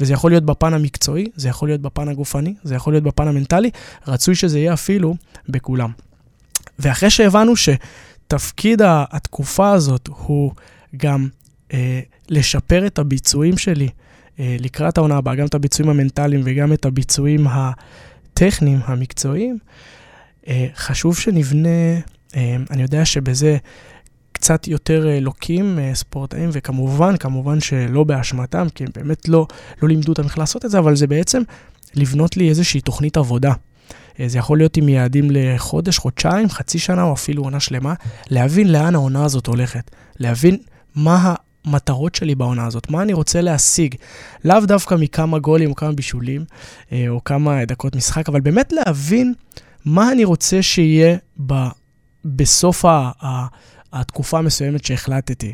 וזה 0.00 0.12
יכול 0.12 0.30
להיות 0.30 0.44
בפן 0.44 0.74
המקצועי, 0.74 1.26
זה 1.36 1.48
יכול 1.48 1.68
להיות 1.68 1.80
בפן 1.80 2.08
הגופני, 2.08 2.54
זה 2.62 2.74
יכול 2.74 2.92
להיות 2.92 3.04
בפן 3.04 3.28
המנטלי, 3.28 3.70
רצוי 4.06 4.34
שזה 4.34 4.58
יהיה 4.58 4.72
אפילו 4.72 5.14
בכולם. 5.48 5.90
ואחרי 6.78 7.10
שהבנו 7.10 7.52
שתפקיד 7.56 8.82
התקופה 8.84 9.72
הזאת 9.72 10.08
הוא 10.16 10.52
גם 10.96 11.28
אה, 11.72 12.00
לשפר 12.28 12.86
את 12.86 12.98
הביצועים 12.98 13.58
שלי 13.58 13.88
לקראת 14.60 14.98
העונה 14.98 15.16
הבאה, 15.16 15.34
גם 15.34 15.46
את 15.46 15.54
הביצועים 15.54 15.90
המנטליים 15.90 16.40
וגם 16.44 16.72
את 16.72 16.84
הביצועים 16.84 17.46
הטכניים, 17.50 18.78
המקצועיים, 18.84 19.58
אה, 20.48 20.66
חשוב 20.74 21.16
שנבנה, 21.16 21.68
אה, 22.36 22.56
אני 22.70 22.82
יודע 22.82 23.04
שבזה 23.04 23.56
קצת 24.42 24.68
יותר 24.68 25.08
אה, 25.08 25.20
לוקים 25.20 25.78
אה, 25.78 25.94
ספורטאים, 25.94 26.50
וכמובן, 26.52 27.16
כמובן 27.16 27.60
שלא 27.60 28.04
באשמתם, 28.04 28.66
כי 28.74 28.84
הם 28.84 28.90
באמת 28.96 29.28
לא, 29.28 29.46
לא 29.82 29.88
לימדו 29.88 30.12
אותם 30.12 30.24
איך 30.24 30.38
לעשות 30.38 30.64
את 30.64 30.70
זה, 30.70 30.78
אבל 30.78 30.96
זה 30.96 31.06
בעצם 31.06 31.42
לבנות 31.94 32.36
לי 32.36 32.48
איזושהי 32.48 32.80
תוכנית 32.80 33.16
עבודה. 33.16 33.52
אה, 34.20 34.28
זה 34.28 34.38
יכול 34.38 34.58
להיות 34.58 34.76
עם 34.76 34.88
יעדים 34.88 35.28
לחודש, 35.30 35.98
חודשיים, 35.98 36.48
חצי 36.48 36.78
שנה 36.78 37.02
או 37.02 37.12
אפילו 37.12 37.42
עונה 37.42 37.60
שלמה, 37.60 37.94
להבין 38.30 38.72
לאן 38.72 38.94
העונה 38.94 39.24
הזאת 39.24 39.46
הולכת, 39.46 39.90
להבין 40.18 40.56
מה 40.94 41.34
המטרות 41.64 42.14
שלי 42.14 42.34
בעונה 42.34 42.66
הזאת, 42.66 42.90
מה 42.90 43.02
אני 43.02 43.12
רוצה 43.12 43.40
להשיג. 43.40 43.94
לאו 44.44 44.60
דווקא 44.60 44.94
מכמה 44.94 45.38
גולים 45.38 45.70
או 45.70 45.74
כמה 45.74 45.92
בישולים, 45.92 46.44
או 46.92 47.24
כמה 47.24 47.64
דקות 47.64 47.96
משחק, 47.96 48.28
אבל 48.28 48.40
באמת 48.40 48.72
להבין 48.72 49.34
מה 49.84 50.12
אני 50.12 50.24
רוצה 50.24 50.62
שיהיה 50.62 51.16
ב, 51.46 51.54
בסוף 52.24 52.84
ה... 52.84 53.10
ה 53.22 53.46
התקופה 53.92 54.38
המסוימת 54.38 54.84
שהחלטתי. 54.84 55.52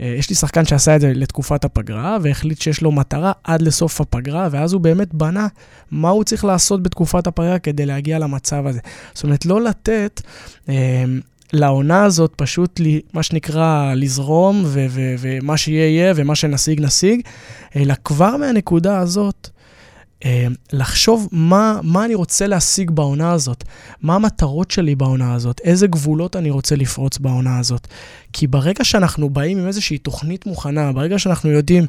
אה, 0.00 0.14
יש 0.18 0.30
לי 0.30 0.36
שחקן 0.36 0.64
שעשה 0.64 0.96
את 0.96 1.00
זה 1.00 1.12
לתקופת 1.14 1.64
הפגרה, 1.64 2.18
והחליט 2.22 2.60
שיש 2.60 2.82
לו 2.82 2.92
מטרה 2.92 3.32
עד 3.44 3.62
לסוף 3.62 4.00
הפגרה, 4.00 4.48
ואז 4.50 4.72
הוא 4.72 4.80
באמת 4.80 5.14
בנה 5.14 5.46
מה 5.90 6.08
הוא 6.08 6.24
צריך 6.24 6.44
לעשות 6.44 6.82
בתקופת 6.82 7.26
הפגרה 7.26 7.58
כדי 7.58 7.86
להגיע 7.86 8.18
למצב 8.18 8.66
הזה. 8.66 8.80
זאת 9.14 9.24
אומרת, 9.24 9.46
לא 9.46 9.62
לתת... 9.62 10.22
לעונה 11.52 12.04
הזאת 12.04 12.32
פשוט, 12.36 12.80
לי, 12.80 13.00
מה 13.12 13.22
שנקרא, 13.22 13.94
לזרום, 13.94 14.62
ו- 14.64 14.86
ו- 14.90 15.14
ומה 15.18 15.56
שיהיה 15.56 15.86
יהיה, 15.88 16.12
ומה 16.16 16.34
שנשיג 16.34 16.80
נשיג, 16.80 17.20
אלא 17.76 17.94
כבר 18.04 18.36
מהנקודה 18.36 18.98
הזאת, 18.98 19.48
אה, 20.24 20.46
לחשוב 20.72 21.28
מה, 21.32 21.80
מה 21.82 22.04
אני 22.04 22.14
רוצה 22.14 22.46
להשיג 22.46 22.90
בעונה 22.90 23.32
הזאת, 23.32 23.64
מה 24.02 24.14
המטרות 24.14 24.70
שלי 24.70 24.94
בעונה 24.94 25.34
הזאת, 25.34 25.60
איזה 25.64 25.86
גבולות 25.86 26.36
אני 26.36 26.50
רוצה 26.50 26.76
לפרוץ 26.76 27.18
בעונה 27.18 27.58
הזאת. 27.58 27.88
כי 28.32 28.46
ברגע 28.46 28.84
שאנחנו 28.84 29.30
באים 29.30 29.58
עם 29.58 29.66
איזושהי 29.66 29.98
תוכנית 29.98 30.46
מוכנה, 30.46 30.92
ברגע 30.92 31.18
שאנחנו 31.18 31.50
יודעים 31.50 31.86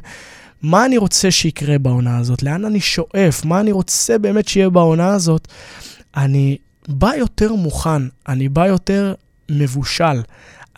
מה 0.62 0.86
אני 0.86 0.96
רוצה 0.98 1.30
שיקרה 1.30 1.78
בעונה 1.78 2.18
הזאת, 2.18 2.42
לאן 2.42 2.64
אני 2.64 2.80
שואף, 2.80 3.44
מה 3.44 3.60
אני 3.60 3.72
רוצה 3.72 4.18
באמת 4.18 4.48
שיהיה 4.48 4.70
בעונה 4.70 5.08
הזאת, 5.08 5.48
אני 6.16 6.56
בא 6.88 7.14
יותר 7.14 7.52
מוכן, 7.52 8.02
אני 8.28 8.48
בא 8.48 8.66
יותר 8.66 9.14
מבושל. 9.48 10.22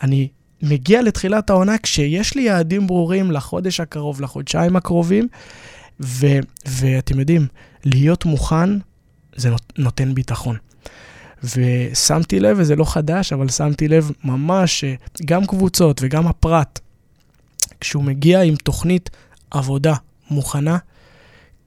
אני 0.03 0.27
מגיע 0.61 1.01
לתחילת 1.01 1.49
העונה 1.49 1.77
כשיש 1.77 2.35
לי 2.35 2.41
יעדים 2.41 2.87
ברורים 2.87 3.31
לחודש 3.31 3.79
הקרוב, 3.79 4.21
לחודשיים 4.21 4.75
הקרובים, 4.75 5.27
ו, 5.99 6.27
ואתם 6.67 7.19
יודעים, 7.19 7.47
להיות 7.85 8.25
מוכן 8.25 8.69
זה 9.35 9.49
נות, 9.49 9.73
נותן 9.77 10.13
ביטחון. 10.13 10.57
ושמתי 11.43 12.39
לב, 12.39 12.57
וזה 12.59 12.75
לא 12.75 12.85
חדש, 12.85 13.33
אבל 13.33 13.49
שמתי 13.49 13.87
לב 13.87 14.11
ממש 14.23 14.83
שגם 15.17 15.45
קבוצות 15.45 15.99
וגם 16.03 16.27
הפרט, 16.27 16.79
כשהוא 17.79 18.03
מגיע 18.03 18.41
עם 18.41 18.55
תוכנית 18.55 19.09
עבודה 19.51 19.93
מוכנה, 20.31 20.77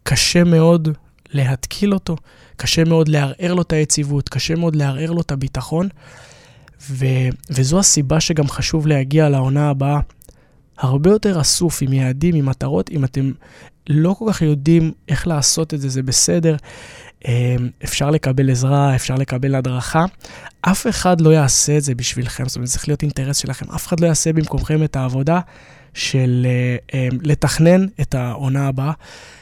קשה 0.02 0.44
מאוד 0.44 0.88
להתקיל 1.30 1.94
אותו, 1.94 2.16
קשה 2.56 2.84
מאוד 2.84 3.08
לערער 3.08 3.54
לו 3.54 3.62
את 3.62 3.72
היציבות, 3.72 4.28
קשה 4.28 4.54
מאוד 4.54 4.76
לערער 4.76 5.10
לו 5.10 5.20
את 5.20 5.32
הביטחון, 5.32 5.88
ו, 6.90 7.06
וזו 7.50 7.78
הסיבה 7.78 8.20
שגם 8.20 8.48
חשוב 8.48 8.86
להגיע 8.86 9.28
לעונה 9.28 9.70
הבאה 9.70 10.00
הרבה 10.78 11.10
יותר 11.10 11.40
אסוף, 11.40 11.82
עם 11.82 11.92
יעדים, 11.92 12.34
עם 12.34 12.46
מטרות. 12.46 12.90
אם 12.90 13.04
אתם 13.04 13.32
לא 13.88 14.14
כל 14.18 14.24
כך 14.32 14.42
יודעים 14.42 14.92
איך 15.08 15.26
לעשות 15.26 15.74
את 15.74 15.80
זה, 15.80 15.88
זה 15.88 16.02
בסדר. 16.02 16.56
אה, 17.26 17.56
אפשר 17.84 18.10
לקבל 18.10 18.50
עזרה, 18.50 18.94
אפשר 18.94 19.14
לקבל 19.14 19.54
הדרכה. 19.54 20.04
אף 20.60 20.86
אחד 20.86 21.20
לא 21.20 21.30
יעשה 21.30 21.76
את 21.76 21.82
זה 21.82 21.94
בשבילכם, 21.94 22.44
זאת 22.48 22.56
אומרת, 22.56 22.68
זה 22.68 22.72
צריך 22.72 22.88
להיות 22.88 23.02
אינטרס 23.02 23.36
שלכם. 23.36 23.66
אף 23.74 23.86
אחד 23.86 24.00
לא 24.00 24.06
יעשה 24.06 24.32
במקומכם 24.32 24.82
את 24.84 24.96
העבודה 24.96 25.40
של 25.94 26.46
uh, 26.46 26.92
um, 26.92 27.18
לתכנן 27.22 27.86
את 28.00 28.14
העונה 28.14 28.68
הבאה. 28.68 28.92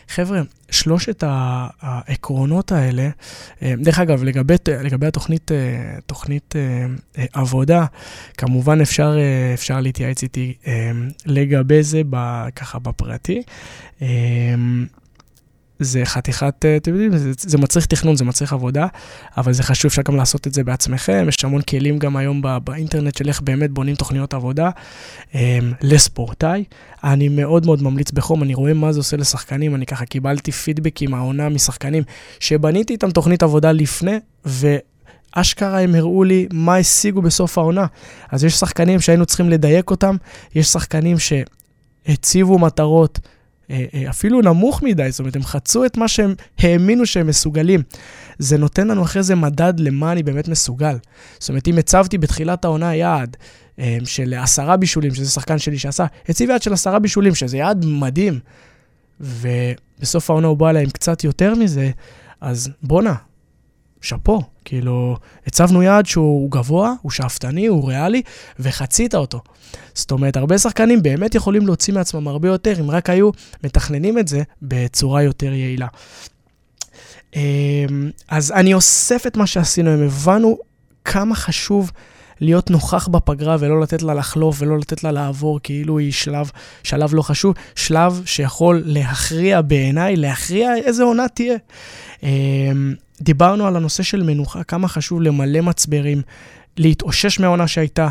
חבר'ה, 0.09 0.43
שלושת 0.73 1.25
העקרונות 1.27 2.73
האלה, 2.73 3.09
uh, 3.09 3.63
דרך 3.79 3.99
אגב, 3.99 4.23
לגבי, 4.25 4.55
לגבי 4.85 5.07
התוכנית 5.07 5.51
uh, 5.51 6.01
תוכנית, 6.07 6.55
uh, 7.17 7.21
עבודה, 7.33 7.85
כמובן 8.37 8.81
אפשר, 8.81 9.17
אפשר 9.55 9.81
להתייעץ 9.81 10.23
איתי 10.23 10.55
לגבי 11.27 11.83
זה 11.83 12.03
ככה 12.57 12.79
בפרטי. 12.79 13.43
זה 15.85 16.05
חתיכת, 16.05 16.65
אה, 16.65 16.77
אתם 16.77 16.91
יודעים, 16.91 17.17
זה, 17.17 17.33
זה 17.39 17.59
מצריך 17.59 17.87
תכנון, 17.87 18.17
זה 18.17 18.25
מצריך 18.25 18.53
עבודה, 18.53 18.87
אבל 19.37 19.53
זה 19.53 19.63
חשוב, 19.63 19.89
אפשר 19.89 20.03
גם 20.03 20.17
לעשות 20.17 20.47
את 20.47 20.55
זה 20.55 20.65
בעצמכם. 20.65 21.25
יש 21.29 21.45
המון 21.45 21.63
כלים 21.63 21.99
גם 21.99 22.17
היום 22.17 22.43
בא, 22.43 22.59
באינטרנט 22.59 23.17
של 23.17 23.29
איך 23.29 23.41
באמת 23.41 23.71
בונים 23.71 23.95
תוכניות 23.95 24.35
עבודה 24.35 24.71
um, 25.33 25.37
לספורטאי. 25.83 26.65
אני 27.05 27.29
מאוד 27.29 27.67
מאוד 27.67 27.83
ממליץ 27.83 28.11
בחום, 28.11 28.43
אני 28.43 28.55
רואה 28.55 28.75
מה 28.75 28.93
זה 28.93 29.01
עושה 29.01 29.17
לשחקנים, 29.17 29.75
אני 29.75 29.87
ככה 29.87 30.05
קיבלתי 30.05 30.53
פידבקים, 30.53 31.15
העונה 31.15 31.49
משחקנים, 31.49 32.03
שבניתי 32.41 32.93
איתם 32.93 33.11
תוכנית 33.11 33.43
עבודה 33.43 33.73
לפני, 33.73 34.17
ו... 34.47 34.77
אשכרה 35.33 35.81
הם 35.81 35.95
הראו 35.95 36.25
לי 36.25 36.47
מה 36.53 36.77
השיגו 36.77 37.23
בסוף 37.23 37.59
העונה. 37.59 37.87
אז 38.31 38.45
יש 38.45 38.55
שחקנים 38.55 39.01
שהיינו 39.01 39.27
צריכים 39.27 39.51
לדייק 39.51 39.91
אותם, 39.91 40.17
יש 40.55 40.67
שחקנים 40.67 41.17
שהציבו 41.19 42.59
מטרות 42.59 43.19
אה, 43.23 43.29
אה, 43.29 43.42
אפילו 44.11 44.41
נמוך 44.41 44.83
מדי, 44.83 45.11
זאת 45.11 45.21
אומרת, 45.21 45.37
הם 45.37 45.43
חצו 45.43 45.85
את 45.85 45.97
מה 45.97 46.09
שהם 46.09 46.35
האמינו 46.59 47.07
שהם 47.07 47.27
מסוגלים. 47.27 47.83
זה 48.39 48.59
נותן 48.59 48.89
לנו 48.89 49.03
אחרי 49.03 49.23
זה 49.23 49.35
מדד 49.35 49.81
למה 49.81 50.13
אני 50.13 50.23
באמת 50.23 50.49
מסוגל. 50.49 50.97
זאת 51.39 51.49
אומרת, 51.49 51.69
אם 51.69 51.79
הצבתי 51.79 52.19
בתחילת 52.19 52.65
העונה 52.65 52.95
יעד 52.95 53.37
אה, 53.79 53.99
של 54.05 54.35
עשרה 54.35 54.77
בישולים, 54.77 55.15
שזה 55.15 55.31
שחקן 55.31 55.59
שלי 55.59 55.79
שעשה, 55.79 56.07
הציב 56.29 56.51
יעד 56.51 56.63
של 56.63 56.73
עשרה 56.73 56.99
בישולים, 56.99 57.35
שזה 57.35 57.57
יעד 57.57 57.85
מדהים, 57.89 58.39
ובסוף 59.21 60.31
העונה 60.31 60.47
הוא 60.47 60.57
בא 60.57 60.71
אליי 60.71 60.83
עם 60.83 60.91
קצת 60.91 61.25
יותר 61.25 61.55
מזה, 61.55 61.91
אז 62.41 62.71
בואנה, 62.83 63.15
שאפו. 64.03 64.43
כאילו, 64.65 65.17
הצבנו 65.47 65.83
יעד 65.83 66.07
שהוא 66.07 66.51
גבוה, 66.51 66.93
הוא 67.03 67.11
שאפתני, 67.11 67.67
הוא 67.67 67.89
ריאלי, 67.89 68.23
וחצית 68.59 69.15
אותו. 69.15 69.41
זאת 69.95 70.11
אומרת, 70.11 70.37
הרבה 70.37 70.59
שחקנים 70.59 71.03
באמת 71.03 71.35
יכולים 71.35 71.67
להוציא 71.67 71.95
מעצמם 71.95 72.29
הרבה 72.29 72.49
יותר, 72.49 72.81
אם 72.81 72.91
רק 72.91 73.11
היו 73.11 73.31
מתכננים 73.65 74.19
את 74.19 74.29
זה 74.29 74.43
בצורה 74.63 75.23
יותר 75.23 75.53
יעילה. 75.53 75.87
אמ, 77.37 78.11
אז 78.29 78.53
אני 78.53 78.75
אוסף 78.75 79.27
את 79.27 79.37
מה 79.37 79.47
שעשינו, 79.47 79.91
הם 79.91 80.03
הבנו 80.03 80.59
כמה 81.05 81.35
חשוב 81.35 81.91
להיות 82.41 82.71
נוכח 82.71 83.09
בפגרה 83.09 83.57
ולא 83.61 83.81
לתת 83.81 84.03
לה 84.03 84.15
לחלוף 84.15 84.63
ולא 84.63 84.79
לתת 84.79 85.05
לה 85.05 85.13
לעבור 85.13 85.61
כאילו 85.63 85.99
היא 85.99 86.13
שלב, 86.13 86.51
שלב 86.83 87.15
לא 87.15 87.23
חשוב, 87.23 87.55
שלב 87.75 88.23
שיכול 88.25 88.83
להכריע 88.85 89.61
בעיניי, 89.61 90.17
להכריע 90.17 90.77
איזה 90.77 91.03
עונה 91.03 91.27
תהיה. 91.29 91.57
דיברנו 93.23 93.67
על 93.67 93.77
הנושא 93.77 94.03
של 94.03 94.23
מנוחה, 94.23 94.65
כמה 94.65 94.89
חשוב 94.89 95.23
למלא 95.23 95.61
מצברים, 95.61 96.23
להתאושש 96.77 97.41
מהעונה 97.41 97.69
שהייתה, 97.69 98.09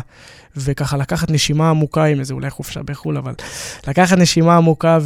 וככה 0.56 0.96
לקחת 0.96 1.30
נשימה 1.30 1.70
עמוקה 1.70 2.04
עם 2.04 2.20
איזה 2.20 2.34
אולי 2.34 2.50
חופשה 2.50 2.82
בחו"ל, 2.82 3.16
אבל 3.16 3.34
לקחת 3.88 4.18
נשימה 4.18 4.56
עמוקה 4.56 4.98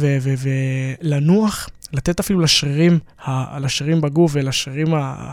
ולנוח, 1.01 1.69
לתת 1.93 2.19
אפילו 2.19 2.39
לשרירים, 2.39 2.99
לשרירים 3.59 4.01
בגוף 4.01 4.31
ולשרירים, 4.35 4.93
ה, 4.93 5.31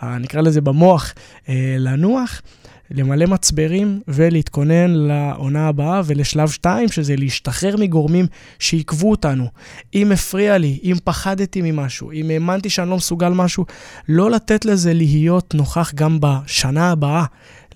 ה, 0.00 0.18
נקרא 0.18 0.40
לזה 0.40 0.60
במוח, 0.60 1.14
אה, 1.48 1.76
לנוח. 1.78 2.42
למלא 2.90 3.26
מצברים 3.26 4.00
ולהתכונן 4.08 4.90
לעונה 4.90 5.68
הבאה 5.68 6.02
ולשלב 6.04 6.48
2, 6.48 6.88
שזה 6.88 7.16
להשתחרר 7.16 7.76
מגורמים 7.76 8.26
שעיכבו 8.58 9.10
אותנו. 9.10 9.46
אם 9.94 10.12
הפריע 10.12 10.58
לי, 10.58 10.78
אם 10.82 10.94
פחדתי 11.04 11.62
ממשהו, 11.62 12.12
אם 12.12 12.30
האמנתי 12.30 12.70
שאני 12.70 12.90
לא 12.90 12.96
מסוגל 12.96 13.28
משהו, 13.28 13.64
לא 14.08 14.30
לתת 14.30 14.64
לזה 14.64 14.94
להיות 14.94 15.54
נוכח 15.54 15.94
גם 15.94 16.18
בשנה 16.20 16.90
הבאה. 16.90 17.24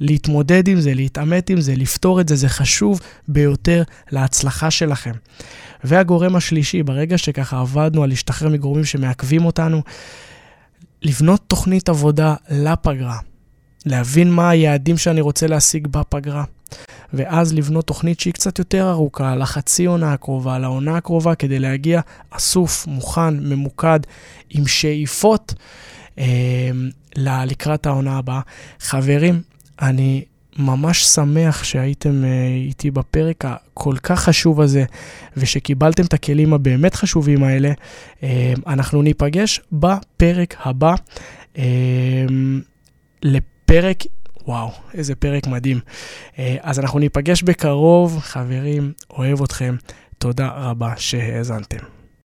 להתמודד 0.01 0.69
עם 0.69 0.81
זה, 0.81 0.95
להתעמת 0.95 1.51
עם 1.51 1.61
זה, 1.61 1.77
לפתור 1.77 2.21
את 2.21 2.29
זה, 2.29 2.37
זה 2.37 2.49
חשוב 2.49 3.01
ביותר 3.29 3.83
להצלחה 4.13 4.71
שלכם. 4.71 5.13
והגורם 5.85 6.37
השלישי, 6.37 6.83
ברגע 6.83 7.19
שככה 7.19 7.61
עבדנו 7.61 8.03
על 8.03 8.09
להשתחרר 8.09 8.49
מגורמים 8.49 8.85
שמעכבים 8.85 9.45
אותנו, 9.45 9.83
לבנות 11.03 11.41
תוכנית 11.47 11.89
עבודה 11.89 12.35
לפגרה. 12.51 13.30
להבין 13.87 14.31
מה 14.31 14.51
היעדים 14.51 14.99
שאני 14.99 15.21
רוצה 15.21 15.47
להשיג 15.47 15.87
בפגרה. 15.87 16.45
ואז 17.13 17.55
לבנות 17.55 17.87
תוכנית 17.87 18.21
שהיא 18.21 18.33
קצת 18.33 18.59
יותר 18.59 18.91
ארוכה, 18.91 19.37
לחצי 19.37 19.87
עונה 19.87 20.13
הקרובה, 20.13 20.59
לעונה 20.59 20.97
הקרובה, 20.97 21.35
כדי 21.35 21.59
להגיע 21.59 22.01
אסוף, 22.31 22.87
מוכן, 22.87 23.37
ממוקד, 23.41 24.01
עם 24.51 24.67
שאיפות 24.67 25.55
אה, 26.19 26.71
לקראת 27.17 27.87
העונה 27.87 28.19
הבאה. 28.19 28.41
חברים, 28.81 29.43
אני 29.83 30.25
ממש 30.59 31.05
שמח 31.05 31.65
שהייתם 31.65 32.23
uh, 32.23 32.27
איתי 32.67 32.91
בפרק 32.91 33.45
הכל 33.45 33.95
כך 34.03 34.21
חשוב 34.21 34.61
הזה, 34.61 34.85
ושקיבלתם 35.37 36.05
את 36.05 36.15
הכלים 36.15 36.53
הבאמת 36.53 36.95
חשובים 36.95 37.43
האלה. 37.43 37.73
Uh, 38.21 38.25
אנחנו 38.67 39.03
ניפגש 39.03 39.61
בפרק 39.73 40.55
הבא. 40.59 40.95
Uh, 41.55 41.59
לפרק, 43.71 44.05
וואו, 44.47 44.71
איזה 44.95 45.15
פרק 45.15 45.47
מדהים. 45.47 45.81
Uh, 46.33 46.39
אז 46.61 46.79
אנחנו 46.79 46.99
ניפגש 46.99 47.43
בקרוב, 47.43 48.19
חברים, 48.21 48.93
אוהב 49.11 49.43
אתכם. 49.43 49.77
תודה 50.19 50.51
רבה 50.55 50.93
שהאזנתם. 50.97 52.00